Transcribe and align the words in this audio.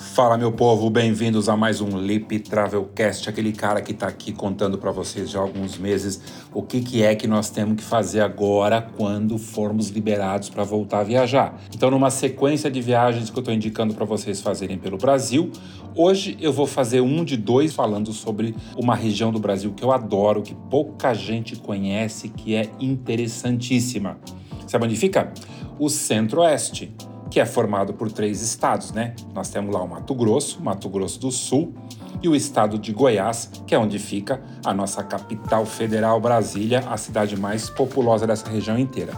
Fala 0.00 0.38
meu 0.38 0.52
povo, 0.52 0.88
bem-vindos 0.88 1.48
a 1.48 1.56
mais 1.56 1.80
um 1.80 1.98
Lip 1.98 2.38
Travelcast, 2.38 3.28
aquele 3.28 3.52
cara 3.52 3.82
que 3.82 3.90
está 3.90 4.06
aqui 4.06 4.32
contando 4.32 4.78
para 4.78 4.92
vocês 4.92 5.28
já 5.28 5.40
há 5.40 5.42
alguns 5.42 5.76
meses 5.76 6.22
o 6.54 6.62
que, 6.62 6.80
que 6.80 7.02
é 7.02 7.16
que 7.16 7.26
nós 7.26 7.50
temos 7.50 7.78
que 7.78 7.82
fazer 7.82 8.20
agora 8.20 8.80
quando 8.96 9.36
formos 9.36 9.88
liberados 9.88 10.50
para 10.50 10.62
voltar 10.62 11.00
a 11.00 11.02
viajar. 11.02 11.60
Então, 11.74 11.90
numa 11.90 12.10
sequência 12.10 12.70
de 12.70 12.80
viagens 12.80 13.28
que 13.28 13.36
eu 13.36 13.40
estou 13.40 13.52
indicando 13.52 13.92
para 13.92 14.04
vocês 14.04 14.40
fazerem 14.40 14.78
pelo 14.78 14.98
Brasil, 14.98 15.50
hoje 15.96 16.36
eu 16.40 16.52
vou 16.52 16.66
fazer 16.66 17.00
um 17.00 17.24
de 17.24 17.36
dois 17.36 17.74
falando 17.74 18.12
sobre 18.12 18.54
uma 18.76 18.94
região 18.94 19.32
do 19.32 19.40
Brasil 19.40 19.72
que 19.74 19.82
eu 19.82 19.90
adoro, 19.90 20.42
que 20.42 20.54
pouca 20.54 21.12
gente 21.12 21.56
conhece, 21.56 22.28
que 22.28 22.54
é 22.54 22.70
interessantíssima. 22.78 24.16
Sabe 24.64 24.84
onde 24.84 24.94
fica? 24.94 25.32
O 25.76 25.88
Centro-Oeste 25.88 26.94
que 27.30 27.40
é 27.40 27.46
formado 27.46 27.92
por 27.94 28.10
três 28.10 28.42
estados, 28.42 28.92
né? 28.92 29.14
Nós 29.34 29.50
temos 29.50 29.74
lá 29.74 29.82
o 29.82 29.88
Mato 29.88 30.14
Grosso, 30.14 30.62
Mato 30.62 30.88
Grosso 30.88 31.20
do 31.20 31.30
Sul 31.30 31.74
e 32.22 32.28
o 32.28 32.34
estado 32.34 32.78
de 32.78 32.92
Goiás, 32.92 33.50
que 33.66 33.74
é 33.74 33.78
onde 33.78 33.98
fica 33.98 34.42
a 34.64 34.74
nossa 34.74 35.02
capital 35.02 35.64
federal, 35.64 36.20
Brasília, 36.20 36.80
a 36.88 36.96
cidade 36.96 37.38
mais 37.38 37.70
populosa 37.70 38.26
dessa 38.26 38.48
região 38.48 38.78
inteira. 38.78 39.12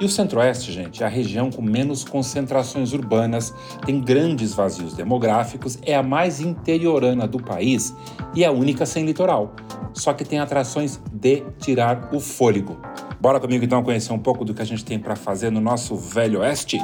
E 0.00 0.04
o 0.04 0.08
Centro-Oeste, 0.08 0.72
gente, 0.72 1.02
é 1.02 1.06
a 1.06 1.08
região 1.08 1.50
com 1.50 1.62
menos 1.62 2.02
concentrações 2.02 2.92
urbanas, 2.92 3.54
tem 3.86 4.00
grandes 4.00 4.52
vazios 4.52 4.94
demográficos, 4.94 5.78
é 5.82 5.94
a 5.94 6.02
mais 6.02 6.40
interiorana 6.40 7.26
do 7.26 7.40
país 7.40 7.94
e 8.34 8.42
é 8.42 8.48
a 8.48 8.52
única 8.52 8.84
sem 8.84 9.04
litoral. 9.04 9.54
Só 9.94 10.12
que 10.12 10.24
tem 10.24 10.40
atrações 10.40 11.00
de 11.12 11.42
tirar 11.60 12.10
o 12.12 12.18
fôlego. 12.18 12.80
Bora 13.22 13.38
comigo 13.38 13.64
então 13.64 13.84
conhecer 13.84 14.12
um 14.12 14.18
pouco 14.18 14.44
do 14.44 14.52
que 14.52 14.60
a 14.60 14.64
gente 14.64 14.84
tem 14.84 14.98
para 14.98 15.14
fazer 15.14 15.48
no 15.48 15.60
nosso 15.60 15.94
Velho 15.94 16.40
Oeste? 16.40 16.80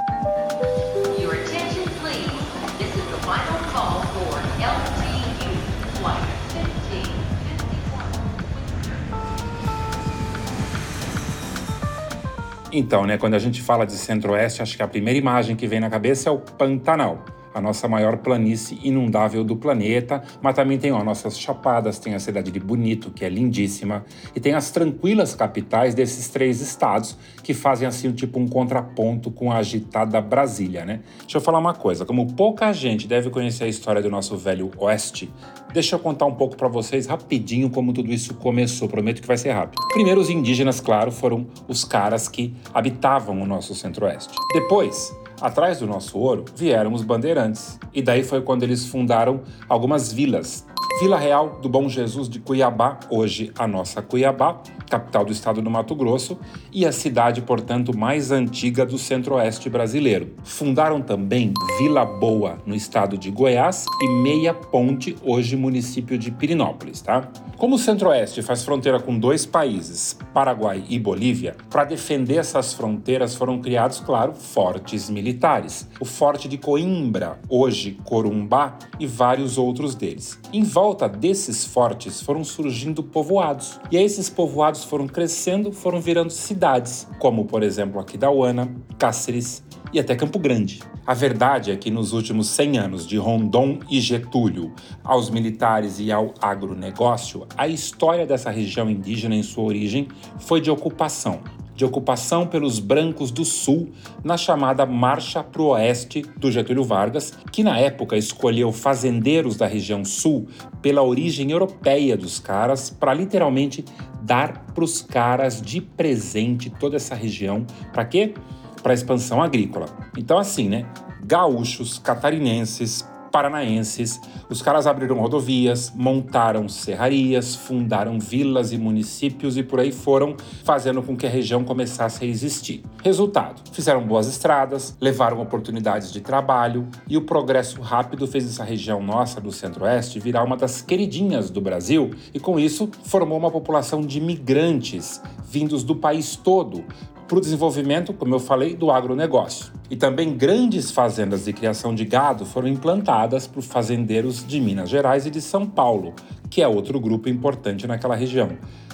Então, 12.70 13.05
né, 13.05 13.19
quando 13.19 13.34
a 13.34 13.41
gente 13.41 13.61
fala 13.61 13.84
de 13.84 13.95
Centro-Oeste, 13.95 14.62
acho 14.62 14.77
que 14.77 14.83
a 14.84 14.86
primeira 14.86 15.19
imagem 15.19 15.56
que 15.56 15.67
vem 15.67 15.80
na 15.80 15.91
cabeça 15.91 16.28
é 16.28 16.33
o 16.33 16.39
Pantanal 16.39 17.25
a 17.59 17.61
nossa 17.61 17.89
maior 17.89 18.19
planície 18.19 18.78
inundável 18.83 19.45
do 19.45 19.56
planeta, 19.56 20.23
mas 20.41 20.55
também 20.55 20.78
tem 20.78 20.92
ó, 20.92 21.03
nossas 21.03 21.39
chapadas, 21.39 21.98
tem 21.98 22.14
a 22.14 22.20
cidade 22.20 22.51
de 22.51 22.61
Bonito, 22.61 23.11
que 23.11 23.25
é 23.25 23.28
lindíssima, 23.28 24.05
e 24.34 24.41
tem 24.41 24.55
as 24.55 24.70
tranquilas 24.70 25.34
capitais 25.34 25.95
desses 25.95 26.29
três 26.29 26.61
estados, 26.61 27.17
que 27.42 27.53
fazem 27.53 27.86
assim 27.86 28.12
tipo 28.12 28.39
um 28.39 28.47
contraponto 28.47 29.31
com 29.31 29.51
a 29.51 29.56
agitada 29.56 30.20
Brasília, 30.20 30.84
né? 30.84 31.01
Deixa 31.20 31.39
eu 31.39 31.41
falar 31.41 31.59
uma 31.59 31.75
coisa, 31.75 32.05
como 32.05 32.33
pouca 32.34 32.73
gente 32.73 33.06
deve 33.06 33.31
conhecer 33.31 33.64
a 33.64 33.69
história 33.69 34.01
do 34.01 34.11
nosso 34.11 34.36
velho 34.36 34.70
oeste, 34.79 35.31
deixa 35.73 35.97
eu 35.97 35.98
contar 35.98 36.27
um 36.27 36.34
pouco 36.34 36.56
para 36.56 36.69
vocês 36.69 37.06
rapidinho 37.06 37.70
como 37.70 37.92
tudo 37.92 38.12
isso 38.12 38.34
começou, 38.34 38.89
prometo 38.89 39.20
que 39.20 39.29
vai 39.29 39.36
ser 39.36 39.51
rápido. 39.51 39.81
Primeiro 39.92 40.20
os 40.20 40.31
indígenas, 40.31 40.81
claro, 40.81 41.11
foram 41.11 41.47
os 41.67 41.84
caras 41.84 42.29
que 42.29 42.55
habitavam 42.73 43.41
o 43.42 43.47
nosso 43.47 43.75
centro-oeste. 43.75 44.34
Depois, 44.53 45.12
Atrás 45.41 45.78
do 45.78 45.86
nosso 45.86 46.19
ouro 46.19 46.44
vieram 46.56 46.92
os 46.92 47.03
bandeirantes, 47.03 47.78
e 47.94 48.03
daí 48.03 48.25
foi 48.25 48.42
quando 48.42 48.64
eles 48.64 48.86
fundaram 48.86 49.41
algumas 49.69 50.12
vilas. 50.12 50.67
Vila 51.01 51.17
Real 51.17 51.61
do 51.63 51.69
Bom 51.69 51.89
Jesus 51.89 52.29
de 52.29 52.41
Cuiabá, 52.41 52.99
hoje 53.09 53.53
a 53.57 53.69
nossa 53.69 54.03
Cuiabá, 54.03 54.61
capital 54.91 55.25
do 55.25 55.31
estado 55.31 55.63
do 55.63 55.71
Mato 55.71 55.95
Grosso, 55.95 56.37
e 56.73 56.85
a 56.85 56.91
cidade, 56.91 57.41
portanto, 57.41 57.97
mais 57.97 58.33
antiga 58.33 58.85
do 58.85 58.99
centro-oeste 58.99 59.71
brasileiro. 59.71 60.35
Fundaram 60.43 61.01
também 61.01 61.55
Vila 61.79 62.05
Boa, 62.05 62.59
no 62.67 62.75
estado 62.75 63.17
de 63.17 63.31
Goiás, 63.31 63.85
e 64.03 64.09
Meia 64.09 64.53
Ponte, 64.53 65.15
hoje 65.23 65.57
município 65.57 66.19
de 66.19 66.33
Pirinópolis, 66.33 67.01
tá? 67.01 67.29
Como 67.57 67.77
o 67.77 67.79
centro-oeste 67.79 68.43
faz 68.43 68.65
fronteira 68.65 68.99
com 68.99 69.17
dois 69.17 69.47
países, 69.47 70.19
Paraguai 70.35 70.83
e 70.89 70.98
Bolívia, 70.98 71.57
para 71.70 71.85
defender 71.85 72.39
essas 72.39 72.73
fronteiras 72.73 73.37
foram 73.37 73.61
criados, 73.61 74.01
claro, 74.01 74.35
fortes 74.35 75.08
militares. 75.08 75.89
O 76.01 76.05
Forte 76.05 76.48
de 76.48 76.58
Coimbra, 76.58 77.39
hoje 77.48 77.98
Corumbá, 78.05 78.77
e 78.98 79.07
vários 79.07 79.58
outros 79.58 79.95
deles. 79.95 80.39
Em 80.53 80.63
volta 80.63 80.88
desses 80.95 81.65
fortes 81.65 82.21
foram 82.21 82.45
surgindo 82.45 83.03
povoados, 83.03 83.81
e 83.91 83.97
esses 83.97 84.31
povoados 84.31 84.85
foram 84.85 85.07
crescendo, 85.07 85.73
foram 85.73 86.01
virando 86.01 86.31
cidades, 86.31 87.07
como 87.19 87.45
por 87.45 87.63
exemplo 87.63 88.01
Aquidauana, 88.01 88.75
Cáceres 88.99 89.63
e 89.93 89.99
até 89.99 90.15
Campo 90.15 90.39
Grande. 90.39 90.81
A 91.07 91.15
verdade 91.15 91.71
é 91.71 91.77
que 91.77 91.91
nos 91.91 92.13
últimos 92.13 92.49
100 92.49 92.79
anos, 92.79 93.07
de 93.07 93.17
Rondon 93.17 93.79
e 93.89 93.99
Getúlio 94.01 94.75
aos 95.03 95.31
militares 95.31 95.99
e 95.99 96.13
ao 96.13 96.35
agronegócio, 96.41 97.47
a 97.57 97.67
história 97.67 98.27
dessa 98.27 98.51
região 98.51 98.91
indígena 98.91 99.35
em 99.35 99.43
sua 99.43 99.65
origem 99.65 100.09
foi 100.39 100.61
de 100.61 100.70
ocupação, 100.70 101.41
de 101.78 101.84
ocupação 101.84 102.44
pelos 102.44 102.80
brancos 102.80 103.30
do 103.30 103.44
Sul 103.44 103.90
na 104.24 104.36
chamada 104.36 104.84
Marcha 104.84 105.44
para 105.44 105.62
o 105.62 105.66
Oeste 105.66 106.22
do 106.36 106.50
Getúlio 106.50 106.83
Vargas, 106.83 107.33
que 107.52 107.62
na 107.62 107.78
época 107.78 108.16
escolheu 108.16 108.72
fazendeiros 108.72 109.56
da 109.56 109.64
região 109.64 110.05
Sul 110.05 110.48
pela 110.83 111.05
origem 111.05 111.52
europeia 111.52 112.16
dos 112.16 112.40
caras 112.40 112.90
para 112.90 113.14
literalmente 113.14 113.84
dar 114.20 114.66
para 114.74 114.83
os 114.83 115.00
caras 115.00 115.62
de 115.62 115.80
presente 115.80 116.68
toda 116.68 116.96
essa 116.96 117.14
região. 117.14 117.64
Para 117.92 118.05
quê? 118.05 118.34
Para 118.83 118.92
expansão 118.92 119.40
agrícola. 119.40 119.86
Então, 120.16 120.36
assim, 120.36 120.68
né? 120.68 120.84
Gaúchos, 121.24 122.00
catarinenses, 122.00 123.08
paranaenses. 123.30 124.20
Os 124.48 124.62
caras 124.62 124.86
abriram 124.86 125.18
rodovias, 125.18 125.92
montaram 125.94 126.68
serrarias, 126.68 127.55
fundaram 127.55 128.19
vilas 128.19 128.72
e 128.72 128.78
municípios 128.78 129.56
e 129.56 129.62
por 129.62 129.81
aí 129.81 129.93
foram, 129.93 130.37
fazendo 130.64 131.02
com 131.02 131.16
que 131.16 131.26
a 131.26 131.31
região 131.31 131.64
começasse 131.64 132.25
a 132.25 132.26
existir. 132.26 132.82
Resultado: 133.02 133.62
fizeram 133.72 134.06
boas 134.06 134.26
estradas, 134.26 134.96
levaram 135.00 135.40
oportunidades 135.40 136.12
de 136.12 136.20
trabalho 136.20 136.88
e 137.08 137.16
o 137.16 137.22
progresso 137.22 137.81
rápido 137.81 138.26
fez 138.26 138.46
essa 138.46 138.64
região 138.64 139.02
nossa 139.02 139.40
do 139.40 139.52
Centro-Oeste 139.52 140.19
virar 140.19 140.44
uma 140.44 140.56
das 140.56 140.82
queridinhas 140.82 141.50
do 141.50 141.60
Brasil 141.60 142.10
e, 142.32 142.40
com 142.40 142.58
isso, 142.58 142.88
formou 143.05 143.38
uma 143.38 143.50
população 143.50 144.00
de 144.00 144.20
migrantes 144.20 145.20
vindos 145.50 145.82
do 145.82 145.96
país 145.96 146.37
todo 146.37 146.84
para 147.28 147.37
o 147.37 147.40
desenvolvimento, 147.40 148.14
como 148.14 148.34
eu 148.34 148.40
falei, 148.40 148.75
do 148.75 148.90
agronegócio. 148.90 149.70
E 149.90 149.96
também 149.96 150.34
grandes 150.34 150.90
fazendas 150.90 151.44
de 151.44 151.52
criação 151.52 151.94
de 151.94 152.06
gado 152.06 152.46
foram 152.46 152.66
implantadas 152.66 153.46
por 153.46 153.62
fazendeiros 153.62 154.44
de 154.46 154.58
Minas 154.58 154.88
Gerais 154.88 155.26
e 155.26 155.31
de 155.31 155.43
São 155.43 155.66
Paulo, 155.66 156.14
que 156.49 156.62
é 156.62 156.66
outro 156.66 156.99
grupo 156.99 157.28
importante 157.28 157.87
naquela 157.87 158.16
região. 158.16 158.50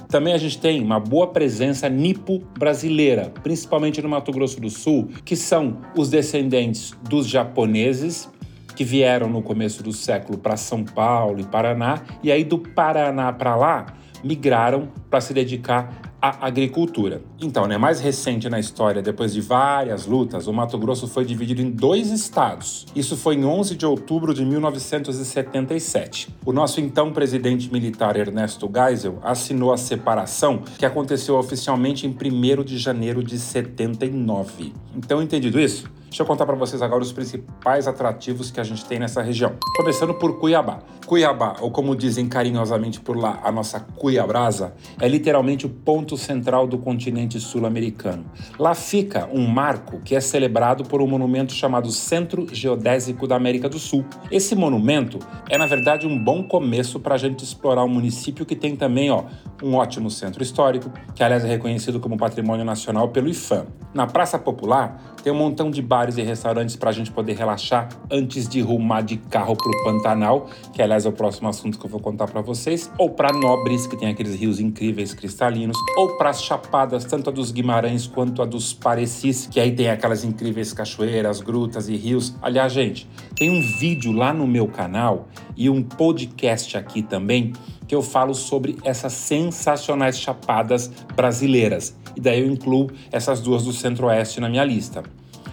Também 0.09 0.35
a 0.35 0.39
gente 0.39 0.59
tem 0.59 0.83
uma 0.83 0.99
boa 0.99 1.29
presença 1.29 1.89
nipo 1.89 2.41
brasileira, 2.59 3.33
principalmente 3.43 4.03
no 4.03 4.09
Mato 4.09 4.33
Grosso 4.33 4.61
do 4.61 4.69
Sul, 4.69 5.09
que 5.25 5.37
são 5.37 5.79
os 5.97 6.11
descendentes 6.11 6.93
dos 7.09 7.29
japoneses 7.29 8.29
que 8.75 8.85
vieram 8.85 9.29
no 9.29 9.43
começo 9.43 9.83
do 9.83 9.93
século 9.93 10.37
para 10.37 10.57
São 10.57 10.85
Paulo 10.85 11.41
e 11.41 11.45
Paraná, 11.45 12.03
e 12.23 12.33
aí 12.33 12.43
do 12.43 12.59
Paraná 12.59 13.33
para 13.33 13.55
lá 13.55 13.87
migraram 14.23 14.89
para 15.09 15.21
se 15.21 15.33
dedicar 15.33 16.14
a 16.25 16.47
agricultura. 16.47 17.21
Então, 17.39 17.67
né, 17.67 17.77
mais 17.77 18.01
recente 18.01 18.49
na 18.49 18.59
história, 18.59 19.03
depois 19.03 19.35
de 19.35 19.43
várias 19.43 20.07
lutas, 20.07 20.47
o 20.47 20.55
Mato 20.55 20.79
Grosso 20.79 21.07
foi 21.07 21.23
dividido 21.23 21.61
em 21.61 21.71
dois 21.71 22.11
estados. 22.11 22.87
Isso 22.97 23.15
foi 23.15 23.35
em 23.35 23.45
11 23.45 23.77
de 23.77 23.85
outubro 23.85 24.33
de 24.33 24.43
1977. 24.43 26.35
O 26.47 26.51
nosso 26.51 26.81
então 26.81 27.13
presidente 27.13 27.71
militar 27.71 28.17
Ernesto 28.17 28.71
Geisel 28.75 29.19
assinou 29.23 29.71
a 29.71 29.77
separação, 29.77 30.63
que 30.79 30.87
aconteceu 30.87 31.37
oficialmente 31.37 32.07
em 32.07 32.11
1 32.11 32.65
de 32.65 32.79
janeiro 32.79 33.23
de 33.23 33.39
79. 33.39 34.73
Então, 34.97 35.23
entendido 35.23 35.61
isso? 35.61 35.85
Deixa 36.15 36.23
eu 36.23 36.27
contar 36.29 36.47
para 36.47 36.55
vocês 36.55 36.81
agora 36.81 37.03
os 37.03 37.11
principais 37.11 37.89
atrativos 37.89 38.49
que 38.49 38.61
a 38.61 38.63
gente 38.63 38.85
tem 38.85 39.01
nessa 39.01 39.21
região. 39.21 39.55
Começando 39.77 40.15
por 40.15 40.39
Cuiabá. 40.39 40.79
Cuiabá, 41.09 41.57
ou 41.61 41.73
como 41.73 41.97
dizem 41.97 42.29
carinhosamente 42.29 43.01
por 43.01 43.17
lá, 43.17 43.41
a 43.43 43.51
nossa 43.51 43.81
Cuiabrasa, 43.81 44.75
é 45.01 45.09
literalmente 45.09 45.67
o 45.67 45.69
ponto 45.69 46.17
central 46.17 46.69
do 46.69 46.79
continente 46.79 47.41
sul-americano. 47.41 48.27
Lá 48.61 48.77
fica 48.77 49.29
um 49.33 49.45
marco 49.45 49.99
que 50.05 50.15
é 50.15 50.21
celebrado 50.21 50.85
por 50.85 51.03
um 51.03 51.07
monumento 51.09 51.53
chamado 51.53 51.91
Centro 51.91 52.47
Geodésico 52.49 53.27
da 53.27 53.35
América 53.35 53.69
do 53.69 53.81
Sul. 53.81 54.05
Esse 54.31 54.55
monumento 54.55 55.19
é, 55.51 55.59
na 55.59 55.67
verdade, 55.67 56.07
um 56.07 56.17
bom 56.17 56.45
começo 56.45 57.01
para 57.01 57.17
a 57.17 57.19
gente 57.19 57.43
explorar 57.43 57.83
um 57.83 57.89
município 57.89 58.47
que 58.47 58.55
tem 58.55 58.77
também 58.77 59.11
ó, 59.11 59.25
um 59.61 59.75
ótimo 59.75 60.09
centro 60.09 60.45
histórico, 60.45 60.93
que 61.13 61.25
aliás 61.25 61.45
é 61.45 61.49
reconhecido 61.49 61.99
como 61.99 62.17
Patrimônio 62.17 62.65
Nacional 62.65 63.09
pelo 63.09 63.29
IFAM. 63.29 63.67
Na 63.93 64.07
Praça 64.07 64.39
Popular 64.39 65.15
tem 65.23 65.33
um 65.33 65.37
montão 65.37 65.71
de 65.71 65.81
bares 65.81 66.04
e 66.19 66.23
restaurantes 66.23 66.77
para 66.77 66.91
a 66.91 66.93
gente 66.93 67.11
poder 67.11 67.35
relaxar 67.37 67.89
antes 68.11 68.49
de 68.49 68.61
rumar 68.61 69.03
de 69.03 69.17
carro 69.17 69.57
para 69.57 69.69
o 69.69 69.85
Pantanal, 69.85 70.49
que 70.73 70.83
aliás 70.83 71.07
é 71.07 71.09
o 71.09 71.13
próximo 71.13 71.49
assunto 71.49 71.79
que 71.79 71.87
eu 71.87 71.91
vou 71.91 72.01
contar 72.01 72.27
para 72.27 72.41
vocês, 72.41 72.91
ou 72.99 73.11
para 73.11 73.33
Nobres, 73.33 73.87
que 73.87 73.97
tem 73.97 74.09
aqueles 74.09 74.35
rios 74.35 74.61
incríveis 74.61 75.15
cristalinos, 75.15 75.77
ou 75.97 76.17
para 76.17 76.31
as 76.31 76.43
chapadas, 76.43 77.05
tanto 77.05 77.31
a 77.31 77.33
dos 77.33 77.51
Guimarães 77.51 78.07
quanto 78.07 78.43
a 78.43 78.45
dos 78.45 78.73
Parecis, 78.73 79.47
que 79.47 79.59
aí 79.59 79.73
tem 79.73 79.89
aquelas 79.89 80.25
incríveis 80.25 80.73
cachoeiras, 80.73 81.41
grutas 81.41 81.89
e 81.89 81.97
rios. 81.97 82.35
Aliás, 82.43 82.73
gente, 82.73 83.09
tem 83.35 83.51
um 83.51 83.61
vídeo 83.79 84.13
lá 84.13 84.33
no 84.33 84.47
meu 84.47 84.69
canal 84.69 85.29
e 85.57 85.71
um 85.71 85.83
podcast 85.83 86.77
aqui 86.77 87.03
também 87.03 87.53
que 87.87 87.95
eu 87.95 88.03
falo 88.03 88.35
sobre 88.35 88.77
essas 88.85 89.13
sensacionais 89.13 90.19
chapadas 90.19 90.91
brasileiras. 91.15 91.97
E 92.17 92.21
daí 92.21 92.41
eu 92.41 92.47
incluo 92.47 92.91
essas 93.11 93.41
duas 93.41 93.65
do 93.65 93.73
Centro-Oeste 93.73 94.41
na 94.41 94.49
minha 94.49 94.65
lista. 94.65 95.03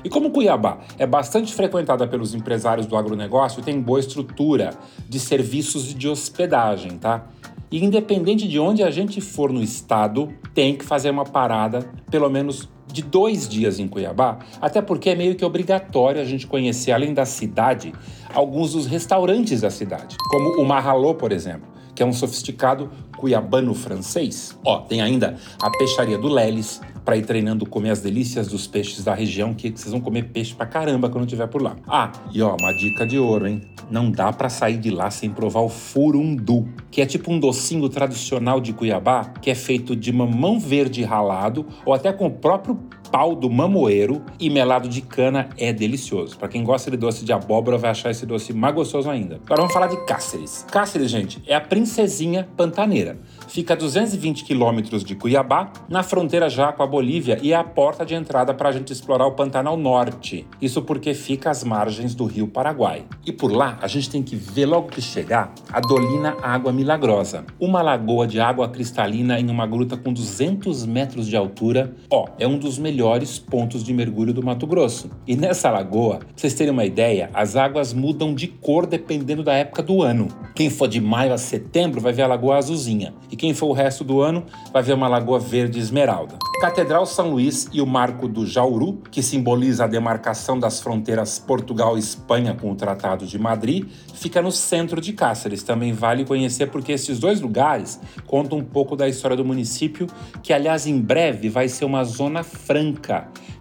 E 0.03 0.09
como 0.09 0.31
Cuiabá 0.31 0.79
é 0.97 1.05
bastante 1.05 1.53
frequentada 1.53 2.07
pelos 2.07 2.33
empresários 2.33 2.85
do 2.85 2.95
agronegócio, 2.95 3.61
tem 3.61 3.79
boa 3.79 3.99
estrutura 3.99 4.71
de 5.07 5.19
serviços 5.19 5.91
e 5.91 5.93
de 5.93 6.07
hospedagem, 6.07 6.97
tá? 6.97 7.27
E 7.71 7.83
independente 7.83 8.47
de 8.47 8.59
onde 8.59 8.83
a 8.83 8.91
gente 8.91 9.21
for 9.21 9.51
no 9.51 9.61
estado, 9.61 10.29
tem 10.53 10.75
que 10.75 10.83
fazer 10.83 11.09
uma 11.09 11.23
parada, 11.23 11.89
pelo 12.09 12.29
menos 12.29 12.67
de 12.91 13.01
dois 13.01 13.47
dias 13.47 13.79
em 13.79 13.87
Cuiabá, 13.87 14.39
até 14.59 14.81
porque 14.81 15.11
é 15.11 15.15
meio 15.15 15.35
que 15.35 15.45
obrigatório 15.45 16.19
a 16.19 16.25
gente 16.25 16.45
conhecer, 16.45 16.91
além 16.91 17.13
da 17.13 17.25
cidade, 17.25 17.93
alguns 18.33 18.73
dos 18.73 18.85
restaurantes 18.85 19.61
da 19.61 19.69
cidade, 19.69 20.17
como 20.29 20.61
o 20.61 20.65
Marralô, 20.65 21.15
por 21.15 21.31
exemplo 21.31 21.71
que 21.93 22.03
é 22.03 22.05
um 22.05 22.13
sofisticado 22.13 22.89
cuiabano 23.17 23.73
francês. 23.73 24.57
Ó, 24.65 24.79
tem 24.79 25.01
ainda 25.01 25.35
a 25.61 25.69
peixaria 25.69 26.17
do 26.17 26.27
Leles, 26.27 26.81
para 27.03 27.17
ir 27.17 27.25
treinando 27.25 27.65
comer 27.65 27.91
as 27.91 28.01
delícias 28.01 28.47
dos 28.47 28.67
peixes 28.67 29.03
da 29.03 29.13
região, 29.13 29.53
que 29.53 29.69
vocês 29.69 29.91
vão 29.91 30.01
comer 30.01 30.29
peixe 30.29 30.53
pra 30.53 30.65
caramba 30.65 31.09
quando 31.09 31.25
estiver 31.25 31.47
por 31.47 31.61
lá. 31.61 31.75
Ah, 31.87 32.11
e 32.31 32.41
ó, 32.41 32.55
uma 32.59 32.73
dica 32.73 33.05
de 33.05 33.17
ouro, 33.17 33.47
hein? 33.47 33.61
Não 33.89 34.09
dá 34.09 34.31
para 34.31 34.49
sair 34.49 34.77
de 34.77 34.89
lá 34.89 35.09
sem 35.09 35.29
provar 35.29 35.61
o 35.61 35.69
furundu, 35.69 36.67
que 36.89 37.01
é 37.01 37.05
tipo 37.05 37.31
um 37.31 37.39
docinho 37.39 37.89
tradicional 37.89 38.61
de 38.61 38.73
Cuiabá, 38.73 39.25
que 39.41 39.49
é 39.49 39.55
feito 39.55 39.95
de 39.95 40.11
mamão 40.11 40.59
verde 40.59 41.03
ralado 41.03 41.65
ou 41.85 41.93
até 41.93 42.13
com 42.13 42.27
o 42.27 42.31
próprio 42.31 42.79
pau 43.11 43.35
do 43.35 43.49
mamoeiro 43.49 44.23
e 44.39 44.49
melado 44.49 44.87
de 44.87 45.01
cana 45.01 45.49
é 45.57 45.73
delicioso. 45.73 46.37
Para 46.37 46.47
quem 46.47 46.63
gosta 46.63 46.89
de 46.89 46.95
doce 46.95 47.25
de 47.25 47.33
abóbora, 47.33 47.77
vai 47.77 47.91
achar 47.91 48.09
esse 48.09 48.25
doce 48.25 48.53
mais 48.53 48.73
gostoso 48.73 49.09
ainda. 49.09 49.35
Agora 49.45 49.61
vamos 49.61 49.73
falar 49.73 49.87
de 49.87 49.97
Cáceres. 50.05 50.65
Cáceres, 50.71 51.11
gente, 51.11 51.43
é 51.45 51.53
a 51.53 51.61
princesinha 51.61 52.47
pantaneira. 52.55 53.17
Fica 53.47 53.73
a 53.73 53.77
220 53.77 54.45
quilômetros 54.45 55.03
de 55.03 55.13
Cuiabá, 55.13 55.73
na 55.89 56.03
fronteira 56.03 56.49
já 56.49 56.71
com 56.71 56.83
a 56.83 56.87
Bolívia 56.87 57.37
e 57.41 57.51
é 57.51 57.55
a 57.55 57.63
porta 57.63 58.05
de 58.05 58.15
entrada 58.15 58.53
para 58.53 58.69
a 58.69 58.71
gente 58.71 58.93
explorar 58.93 59.27
o 59.27 59.33
Pantanal 59.33 59.75
Norte. 59.75 60.47
Isso 60.61 60.81
porque 60.81 61.13
fica 61.13 61.49
às 61.49 61.63
margens 61.63 62.15
do 62.15 62.23
rio 62.23 62.47
Paraguai. 62.47 63.03
E 63.25 63.31
por 63.33 63.51
lá, 63.51 63.77
a 63.81 63.87
gente 63.87 64.09
tem 64.09 64.23
que 64.23 64.37
ver 64.37 64.65
logo 64.65 64.87
que 64.87 65.01
chegar 65.01 65.53
a 65.71 65.81
Dolina 65.81 66.37
Água 66.41 66.71
Milagrosa, 66.71 67.45
uma 67.59 67.81
lagoa 67.81 68.25
de 68.25 68.39
água 68.39 68.69
cristalina 68.69 69.37
em 69.37 69.49
uma 69.49 69.67
gruta 69.67 69.97
com 69.97 70.13
200 70.13 70.85
metros 70.85 71.27
de 71.27 71.35
altura. 71.35 71.93
Ó, 72.09 72.27
é 72.39 72.47
um 72.47 72.57
dos 72.57 72.79
melhores 72.79 73.00
pontos 73.39 73.83
de 73.83 73.93
mergulho 73.93 74.33
do 74.33 74.43
Mato 74.43 74.65
Grosso. 74.67 75.09
E 75.27 75.35
nessa 75.35 75.69
lagoa, 75.69 76.17
pra 76.17 76.27
vocês 76.35 76.53
terem 76.53 76.71
uma 76.71 76.85
ideia, 76.85 77.29
as 77.33 77.55
águas 77.55 77.93
mudam 77.93 78.33
de 78.33 78.47
cor 78.47 78.85
dependendo 78.85 79.43
da 79.43 79.53
época 79.53 79.81
do 79.81 80.01
ano. 80.01 80.27
Quem 80.55 80.69
for 80.69 80.87
de 80.87 81.01
maio 81.01 81.33
a 81.33 81.37
setembro 81.37 81.99
vai 82.01 82.13
ver 82.13 82.23
a 82.23 82.27
lagoa 82.27 82.57
azulzinha. 82.57 83.13
E 83.31 83.35
quem 83.35 83.53
for 83.53 83.67
o 83.67 83.73
resto 83.73 84.03
do 84.03 84.21
ano 84.21 84.43
vai 84.71 84.83
ver 84.83 84.93
uma 84.93 85.07
lagoa 85.07 85.39
verde 85.39 85.79
esmeralda. 85.79 86.37
Catedral 86.61 87.07
São 87.07 87.31
Luís 87.31 87.67
e 87.73 87.81
o 87.81 87.87
Marco 87.87 88.27
do 88.27 88.45
Jauru, 88.45 89.01
que 89.09 89.23
simboliza 89.23 89.85
a 89.85 89.87
demarcação 89.87 90.59
das 90.59 90.79
fronteiras 90.79 91.39
Portugal-Espanha 91.39 92.53
com 92.53 92.71
o 92.71 92.75
Tratado 92.75 93.25
de 93.25 93.39
Madrid, 93.39 93.87
fica 94.13 94.43
no 94.43 94.51
centro 94.51 95.01
de 95.01 95.13
Cáceres. 95.13 95.63
Também 95.63 95.91
vale 95.91 96.23
conhecer 96.23 96.67
porque 96.67 96.91
esses 96.91 97.17
dois 97.17 97.41
lugares 97.41 97.99
contam 98.27 98.59
um 98.59 98.63
pouco 98.63 98.95
da 98.95 99.07
história 99.07 99.35
do 99.35 99.43
município, 99.43 100.05
que 100.43 100.53
aliás 100.53 100.85
em 100.85 101.01
breve 101.01 101.49
vai 101.49 101.67
ser 101.67 101.85
uma 101.85 102.03
zona 102.03 102.43
franca 102.43 102.90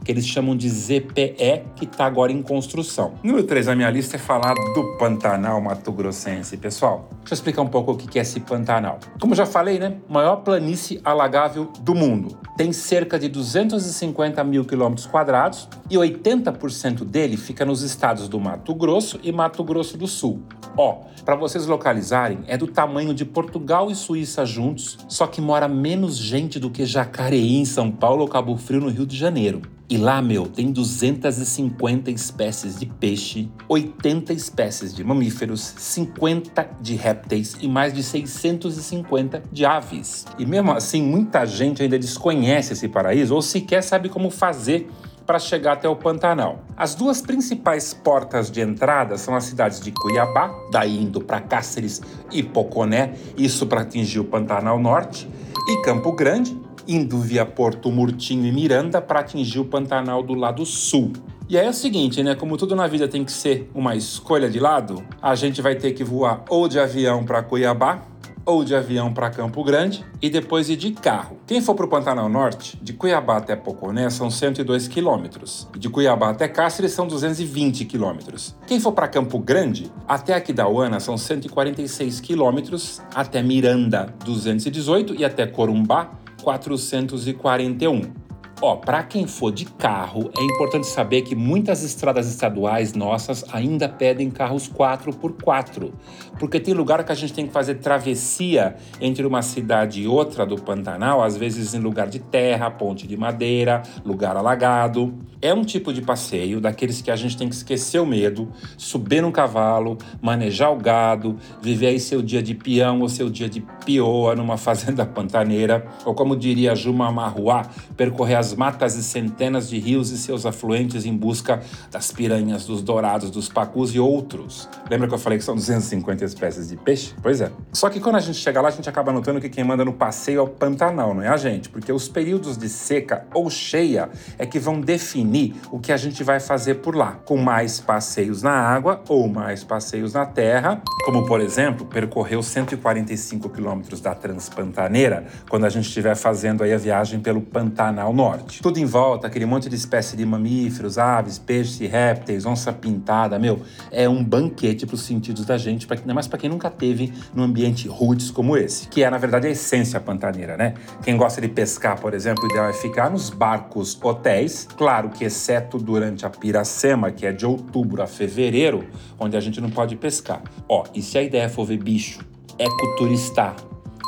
que 0.04 0.10
eles 0.10 0.26
chamam 0.26 0.56
de 0.56 0.68
ZPE, 0.68 1.62
que 1.76 1.84
está 1.84 2.06
agora 2.06 2.32
em 2.32 2.42
construção. 2.42 3.14
Número 3.22 3.44
3 3.44 3.66
na 3.66 3.76
minha 3.76 3.90
lista 3.90 4.16
é 4.16 4.18
falar 4.18 4.54
do 4.54 4.96
Pantanal 4.98 5.60
Mato 5.60 5.92
Grossense. 5.92 6.56
Pessoal, 6.56 7.08
deixa 7.18 7.32
eu 7.32 7.34
explicar 7.34 7.62
um 7.62 7.68
pouco 7.68 7.92
o 7.92 7.96
que 7.96 8.18
é 8.18 8.22
esse 8.22 8.40
Pantanal. 8.40 8.98
Como 9.20 9.34
já 9.34 9.46
falei, 9.46 9.78
né? 9.78 9.96
Maior 10.08 10.36
planície 10.36 11.00
alagável 11.04 11.70
do 11.80 11.94
mundo. 11.94 12.38
Tem 12.56 12.72
cerca 12.72 13.18
de 13.18 13.28
250 13.28 14.42
mil 14.44 14.64
quilômetros 14.64 15.06
quadrados 15.06 15.68
e 15.88 15.96
80% 15.96 17.04
dele 17.04 17.36
fica 17.36 17.64
nos 17.64 17.82
estados 17.82 18.28
do 18.28 18.40
Mato 18.40 18.74
Grosso 18.74 19.18
e 19.22 19.32
Mato 19.32 19.62
Grosso 19.62 19.96
do 19.96 20.06
Sul. 20.06 20.42
Ó, 20.76 21.02
para 21.24 21.36
vocês 21.36 21.66
localizarem, 21.66 22.40
é 22.46 22.56
do 22.56 22.66
tamanho 22.66 23.12
de 23.12 23.24
Portugal 23.24 23.90
e 23.90 23.94
Suíça 23.94 24.46
juntos, 24.46 24.98
só 25.08 25.26
que 25.26 25.40
mora 25.40 25.68
menos 25.68 26.16
gente 26.16 26.58
do 26.58 26.70
que 26.70 26.86
Jacareí 26.86 27.56
em 27.56 27.64
São 27.64 27.90
Paulo 27.90 28.22
ou 28.22 28.28
Cabo 28.28 28.56
Frio 28.56 28.80
no 28.80 28.88
Rio 28.88 29.06
de 29.06 29.16
Janeiro. 29.20 29.60
E 29.88 29.98
lá, 29.98 30.22
meu, 30.22 30.46
tem 30.46 30.72
250 30.72 32.10
espécies 32.10 32.78
de 32.78 32.86
peixe, 32.86 33.50
80 33.68 34.32
espécies 34.32 34.94
de 34.94 35.04
mamíferos, 35.04 35.74
50 35.76 36.70
de 36.80 36.94
répteis 36.94 37.56
e 37.60 37.68
mais 37.68 37.92
de 37.92 38.02
650 38.02 39.42
de 39.52 39.66
aves. 39.66 40.24
E 40.38 40.46
mesmo 40.46 40.72
assim, 40.72 41.02
muita 41.02 41.44
gente 41.44 41.82
ainda 41.82 41.98
desconhece 41.98 42.72
esse 42.72 42.88
paraíso 42.88 43.34
ou 43.34 43.42
sequer 43.42 43.82
sabe 43.82 44.08
como 44.08 44.30
fazer 44.30 44.88
para 45.26 45.38
chegar 45.38 45.74
até 45.74 45.88
o 45.88 45.94
Pantanal. 45.94 46.64
As 46.76 46.94
duas 46.94 47.20
principais 47.20 47.92
portas 47.92 48.50
de 48.50 48.60
entrada 48.60 49.18
são 49.18 49.34
as 49.34 49.44
cidades 49.44 49.80
de 49.80 49.92
Cuiabá, 49.92 50.50
daí 50.72 51.02
indo 51.02 51.20
para 51.20 51.40
Cáceres 51.40 52.00
e 52.32 52.42
Poconé, 52.42 53.14
isso 53.36 53.66
para 53.66 53.82
atingir 53.82 54.20
o 54.20 54.24
Pantanal 54.24 54.78
Norte, 54.78 55.28
e 55.68 55.82
Campo 55.82 56.12
Grande, 56.12 56.59
indo 56.90 57.20
via 57.20 57.46
Porto 57.46 57.88
Murtinho 57.92 58.44
e 58.44 58.50
Miranda 58.50 59.00
para 59.00 59.20
atingir 59.20 59.60
o 59.60 59.64
Pantanal 59.64 60.24
do 60.24 60.34
lado 60.34 60.66
sul. 60.66 61.12
E 61.48 61.56
aí 61.56 61.64
é 61.64 61.70
o 61.70 61.72
seguinte, 61.72 62.20
né? 62.20 62.34
Como 62.34 62.56
tudo 62.56 62.74
na 62.74 62.88
vida 62.88 63.06
tem 63.06 63.24
que 63.24 63.30
ser 63.30 63.70
uma 63.72 63.94
escolha 63.94 64.50
de 64.50 64.58
lado, 64.58 65.00
a 65.22 65.36
gente 65.36 65.62
vai 65.62 65.76
ter 65.76 65.92
que 65.92 66.02
voar 66.02 66.44
ou 66.48 66.66
de 66.66 66.80
avião 66.80 67.24
para 67.24 67.42
Cuiabá, 67.44 68.02
ou 68.44 68.64
de 68.64 68.74
avião 68.74 69.12
para 69.12 69.30
Campo 69.30 69.62
Grande 69.62 70.04
e 70.20 70.28
depois 70.28 70.68
ir 70.68 70.76
de 70.76 70.92
carro. 70.92 71.38
Quem 71.46 71.60
for 71.60 71.74
para 71.74 71.86
o 71.86 71.88
Pantanal 71.88 72.28
Norte, 72.28 72.78
de 72.82 72.92
Cuiabá 72.92 73.36
até 73.36 73.54
Poconé 73.54 74.10
são 74.10 74.30
102 74.30 74.88
quilômetros. 74.88 75.68
De 75.76 75.88
Cuiabá 75.88 76.30
até 76.30 76.48
Cáceres 76.48 76.92
são 76.92 77.06
220 77.06 77.84
quilômetros. 77.84 78.56
Quem 78.66 78.80
for 78.80 78.92
para 78.92 79.08
Campo 79.08 79.38
Grande, 79.38 79.92
até 80.08 80.34
Aquidauana 80.34 80.98
são 80.98 81.16
146 81.16 82.20
quilômetros, 82.20 83.00
até 83.14 83.42
Miranda 83.42 84.12
218 84.24 85.14
e 85.14 85.24
até 85.24 85.46
Corumbá 85.46 86.10
441. 86.42 88.29
Ó, 88.62 88.76
para 88.76 89.02
quem 89.02 89.26
for 89.26 89.50
de 89.50 89.64
carro, 89.64 90.30
é 90.38 90.42
importante 90.42 90.86
saber 90.86 91.22
que 91.22 91.34
muitas 91.34 91.82
estradas 91.82 92.28
estaduais 92.28 92.92
nossas 92.92 93.42
ainda 93.50 93.88
pedem 93.88 94.30
carros 94.30 94.68
4x4, 94.68 95.90
porque 96.38 96.60
tem 96.60 96.74
lugar 96.74 97.02
que 97.02 97.10
a 97.10 97.14
gente 97.14 97.32
tem 97.32 97.46
que 97.46 97.52
fazer 97.54 97.76
travessia 97.76 98.76
entre 99.00 99.26
uma 99.26 99.40
cidade 99.40 100.02
e 100.02 100.06
outra 100.06 100.44
do 100.44 100.56
Pantanal, 100.56 101.22
às 101.22 101.38
vezes 101.38 101.72
em 101.72 101.78
lugar 101.78 102.08
de 102.08 102.18
terra, 102.18 102.70
ponte 102.70 103.06
de 103.06 103.16
madeira, 103.16 103.82
lugar 104.04 104.36
alagado. 104.36 105.14
É 105.40 105.54
um 105.54 105.64
tipo 105.64 105.90
de 105.90 106.02
passeio 106.02 106.60
daqueles 106.60 107.00
que 107.00 107.10
a 107.10 107.16
gente 107.16 107.38
tem 107.38 107.48
que 107.48 107.54
esquecer 107.54 107.98
o 107.98 108.04
medo, 108.04 108.46
subir 108.76 109.22
num 109.22 109.32
cavalo, 109.32 109.96
manejar 110.20 110.70
o 110.70 110.76
gado, 110.76 111.38
viver 111.62 111.86
aí 111.86 111.98
seu 111.98 112.20
dia 112.20 112.42
de 112.42 112.54
peão 112.54 113.00
ou 113.00 113.08
seu 113.08 113.30
dia 113.30 113.48
de 113.48 113.62
pioa 113.86 114.36
numa 114.36 114.58
fazenda 114.58 115.06
pantaneira, 115.06 115.86
ou 116.04 116.14
como 116.14 116.36
diria 116.36 116.74
Juma 116.74 117.10
Marruá, 117.10 117.62
percorrer 117.96 118.34
as 118.34 118.49
matas 118.54 118.96
e 118.96 119.02
centenas 119.02 119.68
de 119.68 119.78
rios 119.78 120.10
e 120.10 120.18
seus 120.18 120.46
afluentes 120.46 121.04
em 121.04 121.16
busca 121.16 121.62
das 121.90 122.10
piranhas, 122.10 122.64
dos 122.66 122.82
dourados, 122.82 123.30
dos 123.30 123.48
pacus 123.48 123.94
e 123.94 124.00
outros. 124.00 124.68
Lembra 124.88 125.08
que 125.08 125.14
eu 125.14 125.18
falei 125.18 125.38
que 125.38 125.44
são 125.44 125.54
250 125.54 126.24
espécies 126.24 126.68
de 126.68 126.76
peixe? 126.76 127.14
Pois 127.22 127.40
é. 127.40 127.50
Só 127.72 127.88
que 127.88 128.00
quando 128.00 128.16
a 128.16 128.20
gente 128.20 128.38
chega 128.38 128.60
lá, 128.60 128.68
a 128.68 128.72
gente 128.72 128.88
acaba 128.88 129.12
notando 129.12 129.40
que 129.40 129.48
quem 129.48 129.64
manda 129.64 129.84
no 129.84 129.92
passeio 129.92 130.38
é 130.38 130.42
o 130.42 130.48
Pantanal, 130.48 131.14
não 131.14 131.22
é 131.22 131.28
a 131.28 131.36
gente? 131.36 131.68
Porque 131.68 131.92
os 131.92 132.08
períodos 132.08 132.56
de 132.56 132.68
seca 132.68 133.26
ou 133.32 133.48
cheia 133.50 134.08
é 134.38 134.46
que 134.46 134.58
vão 134.58 134.80
definir 134.80 135.54
o 135.70 135.78
que 135.78 135.92
a 135.92 135.96
gente 135.96 136.22
vai 136.24 136.40
fazer 136.40 136.76
por 136.76 136.94
lá, 136.94 137.12
com 137.24 137.36
mais 137.36 137.80
passeios 137.80 138.42
na 138.42 138.52
água 138.52 139.02
ou 139.08 139.28
mais 139.28 139.64
passeios 139.64 140.14
na 140.14 140.26
terra, 140.26 140.82
como 141.04 141.26
por 141.26 141.40
exemplo, 141.40 141.86
percorrer 141.86 142.36
os 142.36 142.46
145 142.46 143.48
quilômetros 143.48 144.00
da 144.00 144.14
Transpantaneira 144.14 145.26
quando 145.48 145.64
a 145.64 145.68
gente 145.68 145.86
estiver 145.86 146.16
fazendo 146.16 146.62
aí 146.62 146.72
a 146.72 146.78
viagem 146.78 147.20
pelo 147.20 147.40
Pantanal 147.40 148.12
Norte. 148.12 148.39
Tudo 148.62 148.78
em 148.78 148.84
volta, 148.84 149.26
aquele 149.26 149.46
monte 149.46 149.68
de 149.68 149.76
espécie 149.76 150.16
de 150.16 150.24
mamíferos, 150.24 150.98
aves, 150.98 151.38
peixes 151.38 151.90
répteis, 151.90 152.46
onça 152.46 152.72
pintada, 152.72 153.38
meu, 153.38 153.60
é 153.90 154.08
um 154.08 154.22
banquete 154.22 154.86
para 154.86 154.94
os 154.94 155.02
sentidos 155.02 155.44
da 155.44 155.58
gente, 155.58 155.86
pra, 155.86 155.96
ainda 155.98 156.14
mais 156.14 156.26
para 156.26 156.38
quem 156.38 156.50
nunca 156.50 156.70
teve 156.70 157.12
num 157.34 157.42
ambiente 157.42 157.88
roots 157.88 158.30
como 158.30 158.56
esse, 158.56 158.88
que 158.88 159.02
é 159.02 159.10
na 159.10 159.18
verdade 159.18 159.46
a 159.46 159.50
essência 159.50 160.00
pantaneira, 160.00 160.56
né? 160.56 160.74
Quem 161.02 161.16
gosta 161.16 161.40
de 161.40 161.48
pescar, 161.48 162.00
por 162.00 162.14
exemplo, 162.14 162.44
o 162.44 162.46
ideal 162.46 162.68
é 162.68 162.72
ficar 162.72 163.10
nos 163.10 163.30
barcos 163.30 163.98
hotéis, 164.02 164.66
claro 164.76 165.10
que 165.10 165.24
exceto 165.24 165.78
durante 165.78 166.24
a 166.26 166.30
piracema, 166.30 167.10
que 167.10 167.26
é 167.26 167.32
de 167.32 167.46
outubro 167.46 168.02
a 168.02 168.06
fevereiro, 168.06 168.86
onde 169.18 169.36
a 169.36 169.40
gente 169.40 169.60
não 169.60 169.70
pode 169.70 169.96
pescar. 169.96 170.42
Ó, 170.68 170.84
e 170.94 171.02
se 171.02 171.18
a 171.18 171.22
ideia 171.22 171.48
for 171.48 171.64
ver 171.64 171.78
bicho, 171.78 172.20
ecoturistar, 172.58 173.56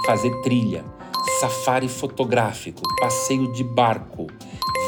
fazer 0.07 0.31
trilha, 0.43 0.85
safari 1.41 1.89
fotográfico, 1.89 2.83
passeio 3.01 3.53
de 3.53 3.63
barco, 3.63 4.27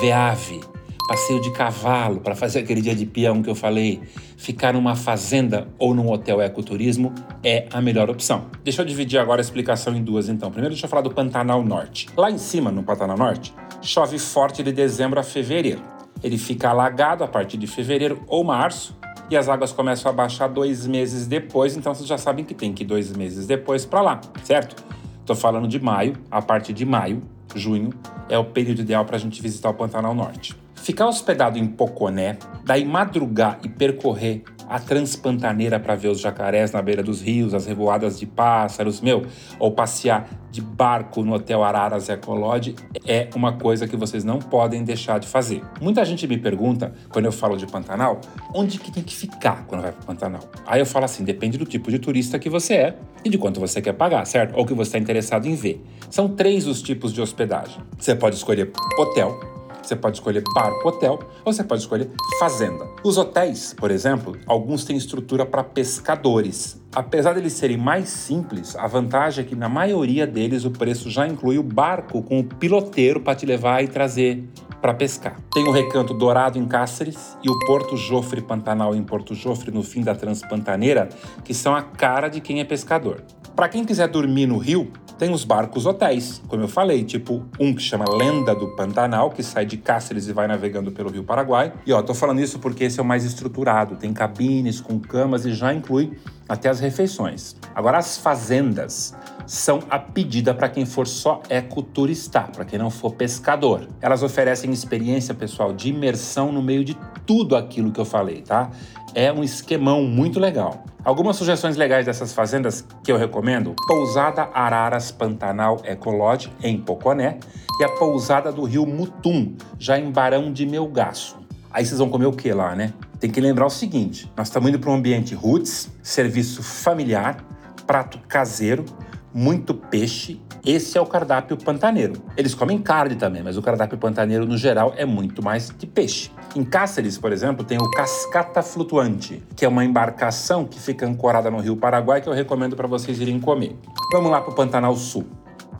ver 0.00 0.12
ave, 0.12 0.60
passeio 1.06 1.40
de 1.40 1.50
cavalo 1.50 2.20
para 2.20 2.34
fazer 2.34 2.60
aquele 2.60 2.80
dia 2.80 2.94
de 2.94 3.06
peão 3.06 3.42
que 3.42 3.50
eu 3.50 3.54
falei, 3.54 4.00
ficar 4.36 4.72
numa 4.72 4.96
fazenda 4.96 5.68
ou 5.78 5.94
num 5.94 6.10
hotel 6.10 6.40
ecoturismo 6.40 7.12
é 7.42 7.66
a 7.72 7.80
melhor 7.80 8.08
opção. 8.10 8.46
Deixa 8.62 8.82
eu 8.82 8.86
dividir 8.86 9.18
agora 9.18 9.40
a 9.40 9.44
explicação 9.44 9.94
em 9.94 10.02
duas 10.02 10.28
então. 10.28 10.50
Primeiro 10.50 10.74
deixa 10.74 10.86
eu 10.86 10.90
falar 10.90 11.02
do 11.02 11.10
Pantanal 11.10 11.62
Norte. 11.62 12.08
Lá 12.16 12.30
em 12.30 12.38
cima, 12.38 12.70
no 12.70 12.82
Pantanal 12.82 13.16
Norte, 13.16 13.54
chove 13.82 14.18
forte 14.18 14.62
de 14.62 14.72
dezembro 14.72 15.20
a 15.20 15.22
fevereiro. 15.22 15.82
Ele 16.22 16.38
fica 16.38 16.70
alagado 16.70 17.22
a 17.22 17.28
partir 17.28 17.58
de 17.58 17.66
fevereiro 17.66 18.22
ou 18.26 18.42
março 18.42 18.96
e 19.30 19.36
as 19.36 19.48
águas 19.48 19.72
começam 19.72 20.10
a 20.10 20.14
baixar 20.14 20.48
dois 20.48 20.86
meses 20.86 21.26
depois, 21.26 21.76
então 21.76 21.94
vocês 21.94 22.08
já 22.08 22.18
sabem 22.18 22.44
que 22.44 22.54
tem 22.54 22.72
que 22.72 22.82
ir 22.82 22.86
dois 22.86 23.12
meses 23.12 23.46
depois 23.46 23.84
para 23.84 24.02
lá, 24.02 24.20
certo? 24.42 24.76
Estou 25.24 25.34
falando 25.34 25.66
de 25.66 25.80
maio, 25.80 26.18
a 26.30 26.42
partir 26.42 26.74
de 26.74 26.84
maio, 26.84 27.22
junho, 27.56 27.94
é 28.28 28.36
o 28.36 28.44
período 28.44 28.82
ideal 28.82 29.06
para 29.06 29.16
a 29.16 29.18
gente 29.18 29.40
visitar 29.40 29.70
o 29.70 29.74
Pantanal 29.74 30.14
Norte. 30.14 30.54
Ficar 30.74 31.06
hospedado 31.06 31.58
em 31.58 31.66
Poconé, 31.66 32.36
daí 32.62 32.84
madrugar 32.84 33.58
e 33.64 33.68
percorrer 33.70 34.44
a 34.68 34.78
transpantaneira 34.78 35.78
para 35.78 35.94
ver 35.94 36.08
os 36.08 36.20
jacarés 36.20 36.72
na 36.72 36.82
beira 36.82 37.02
dos 37.02 37.20
rios, 37.20 37.54
as 37.54 37.66
revoadas 37.66 38.18
de 38.18 38.26
pássaros, 38.26 39.00
meu, 39.00 39.26
ou 39.58 39.72
passear 39.72 40.28
de 40.50 40.60
barco 40.60 41.24
no 41.24 41.34
Hotel 41.34 41.64
Araras 41.64 42.08
Ecolodge 42.08 42.76
é 43.04 43.28
uma 43.34 43.54
coisa 43.54 43.88
que 43.88 43.96
vocês 43.96 44.22
não 44.22 44.38
podem 44.38 44.84
deixar 44.84 45.18
de 45.18 45.26
fazer. 45.26 45.62
Muita 45.80 46.04
gente 46.04 46.28
me 46.28 46.38
pergunta, 46.38 46.92
quando 47.10 47.24
eu 47.24 47.32
falo 47.32 47.56
de 47.56 47.66
Pantanal, 47.66 48.20
onde 48.54 48.78
que 48.78 48.92
tem 48.92 49.02
que 49.02 49.16
ficar 49.16 49.64
quando 49.66 49.82
vai 49.82 49.90
para 49.90 50.02
Pantanal? 50.02 50.42
Aí 50.64 50.80
eu 50.80 50.86
falo 50.86 51.06
assim, 51.06 51.24
depende 51.24 51.58
do 51.58 51.64
tipo 51.64 51.90
de 51.90 51.98
turista 51.98 52.38
que 52.38 52.48
você 52.48 52.74
é 52.74 52.96
e 53.24 53.28
de 53.28 53.36
quanto 53.36 53.58
você 53.58 53.82
quer 53.82 53.94
pagar, 53.94 54.24
certo? 54.26 54.56
Ou 54.56 54.64
que 54.64 54.74
você 54.74 54.90
está 54.90 54.98
interessado 54.98 55.46
em 55.46 55.56
ver. 55.56 55.84
São 56.08 56.28
três 56.28 56.68
os 56.68 56.80
tipos 56.80 57.12
de 57.12 57.20
hospedagem. 57.20 57.82
Você 57.98 58.14
pode 58.14 58.36
escolher 58.36 58.70
hotel, 58.96 59.53
você 59.86 59.96
pode 59.96 60.16
escolher 60.16 60.42
barco 60.54 60.88
hotel 60.88 61.18
ou 61.44 61.52
você 61.52 61.62
pode 61.62 61.82
escolher 61.82 62.10
fazenda. 62.38 62.88
Os 63.02 63.16
hotéis, 63.16 63.74
por 63.74 63.90
exemplo, 63.90 64.36
alguns 64.46 64.84
têm 64.84 64.96
estrutura 64.96 65.44
para 65.44 65.62
pescadores. 65.62 66.82
Apesar 66.94 67.32
de 67.32 67.40
eles 67.40 67.52
serem 67.54 67.76
mais 67.76 68.08
simples, 68.08 68.76
a 68.76 68.86
vantagem 68.86 69.44
é 69.44 69.48
que 69.48 69.56
na 69.56 69.68
maioria 69.68 70.26
deles 70.26 70.64
o 70.64 70.70
preço 70.70 71.10
já 71.10 71.26
inclui 71.26 71.58
o 71.58 71.62
barco 71.62 72.22
com 72.22 72.38
o 72.38 72.44
piloteiro 72.44 73.20
para 73.20 73.34
te 73.34 73.44
levar 73.44 73.82
e 73.82 73.88
trazer 73.88 74.44
para 74.80 74.92
pescar. 74.92 75.40
Tem 75.52 75.66
o 75.66 75.70
Recanto 75.70 76.12
Dourado 76.12 76.58
em 76.58 76.66
Cáceres 76.66 77.38
e 77.42 77.50
o 77.50 77.58
Porto 77.60 77.96
Jofre 77.96 78.42
Pantanal 78.42 78.94
em 78.94 79.02
Porto 79.02 79.34
Jofre 79.34 79.70
no 79.70 79.82
fim 79.82 80.02
da 80.02 80.14
Transpantaneira, 80.14 81.08
que 81.42 81.54
são 81.54 81.74
a 81.74 81.82
cara 81.82 82.28
de 82.28 82.40
quem 82.40 82.60
é 82.60 82.64
pescador. 82.64 83.24
Para 83.56 83.68
quem 83.68 83.84
quiser 83.84 84.08
dormir 84.08 84.46
no 84.46 84.58
rio, 84.58 84.92
tem 85.18 85.32
os 85.32 85.44
barcos 85.44 85.86
hotéis, 85.86 86.42
como 86.48 86.62
eu 86.62 86.68
falei, 86.68 87.04
tipo 87.04 87.44
um 87.60 87.74
que 87.74 87.82
chama 87.82 88.04
Lenda 88.08 88.54
do 88.54 88.68
Pantanal, 88.74 89.30
que 89.30 89.42
sai 89.42 89.64
de 89.64 89.76
Cáceres 89.76 90.26
e 90.28 90.32
vai 90.32 90.46
navegando 90.46 90.90
pelo 90.90 91.10
Rio 91.10 91.24
Paraguai. 91.24 91.72
E 91.86 91.92
ó, 91.92 92.02
tô 92.02 92.14
falando 92.14 92.40
isso 92.40 92.58
porque 92.58 92.84
esse 92.84 92.98
é 92.98 93.02
o 93.02 93.06
mais 93.06 93.24
estruturado, 93.24 93.96
tem 93.96 94.12
cabines 94.12 94.80
com 94.80 94.98
camas 94.98 95.44
e 95.46 95.52
já 95.52 95.72
inclui 95.72 96.18
até 96.48 96.68
as 96.68 96.80
refeições. 96.80 97.56
Agora 97.74 97.98
as 97.98 98.18
fazendas 98.18 99.14
são 99.46 99.80
a 99.90 99.98
pedida 99.98 100.54
para 100.54 100.68
quem 100.68 100.86
for 100.86 101.06
só 101.06 101.42
ecoturistar, 101.48 102.50
para 102.50 102.64
quem 102.64 102.78
não 102.78 102.90
for 102.90 103.14
pescador. 103.14 103.86
Elas 104.00 104.22
oferecem 104.22 104.70
experiência 104.72 105.34
pessoal 105.34 105.72
de 105.72 105.90
imersão 105.90 106.50
no 106.50 106.62
meio 106.62 106.84
de 106.84 106.96
tudo 107.26 107.56
aquilo 107.56 107.92
que 107.92 108.00
eu 108.00 108.04
falei, 108.04 108.42
tá? 108.42 108.70
É 109.14 109.32
um 109.32 109.44
esquemão 109.44 110.02
muito 110.02 110.40
legal. 110.40 110.84
Algumas 111.04 111.36
sugestões 111.36 111.76
legais 111.76 112.04
dessas 112.04 112.32
fazendas 112.32 112.84
que 113.04 113.12
eu 113.12 113.16
recomendo: 113.16 113.76
Pousada 113.86 114.48
Araras 114.52 115.12
Pantanal 115.12 115.80
Ecolodge, 115.84 116.50
em 116.60 116.80
Poconé, 116.80 117.38
e 117.78 117.84
a 117.84 117.88
Pousada 117.90 118.50
do 118.50 118.64
Rio 118.64 118.84
Mutum, 118.84 119.54
já 119.78 119.96
em 119.96 120.10
Barão 120.10 120.52
de 120.52 120.66
Melgaço. 120.66 121.36
Aí 121.70 121.86
vocês 121.86 121.98
vão 121.98 122.08
comer 122.08 122.26
o 122.26 122.32
que 122.32 122.52
lá, 122.52 122.74
né? 122.74 122.92
Tem 123.20 123.30
que 123.30 123.40
lembrar 123.40 123.66
o 123.66 123.70
seguinte: 123.70 124.28
nós 124.36 124.48
estamos 124.48 124.68
indo 124.68 124.80
para 124.80 124.90
um 124.90 124.94
ambiente 124.94 125.32
roots, 125.32 125.92
serviço 126.02 126.60
familiar, 126.60 127.44
prato 127.86 128.18
caseiro, 128.26 128.84
muito 129.32 129.74
peixe. 129.74 130.40
Esse 130.64 130.96
é 130.98 131.00
o 131.00 131.06
cardápio 131.06 131.56
pantaneiro. 131.56 132.14
Eles 132.36 132.54
comem 132.54 132.78
carne 132.78 133.14
também, 133.14 133.42
mas 133.42 133.56
o 133.56 133.62
cardápio 133.62 133.98
pantaneiro 133.98 134.46
no 134.46 134.56
geral 134.56 134.92
é 134.96 135.04
muito 135.04 135.42
mais 135.42 135.70
de 135.76 135.86
peixe. 135.86 136.30
Em 136.56 136.62
Cáceres, 136.62 137.18
por 137.18 137.32
exemplo, 137.32 137.64
tem 137.64 137.78
o 137.78 137.90
Cascata 137.90 138.62
Flutuante, 138.62 139.42
que 139.56 139.64
é 139.64 139.68
uma 139.68 139.84
embarcação 139.84 140.64
que 140.64 140.78
fica 140.78 141.04
ancorada 141.04 141.50
no 141.50 141.58
Rio 141.58 141.76
Paraguai 141.76 142.20
que 142.20 142.28
eu 142.28 142.32
recomendo 142.32 142.76
para 142.76 142.86
vocês 142.86 143.18
irem 143.18 143.40
comer. 143.40 143.76
Vamos 144.12 144.30
lá 144.30 144.40
para 144.40 144.52
o 144.52 144.54
Pantanal 144.54 144.94
Sul. 144.94 145.26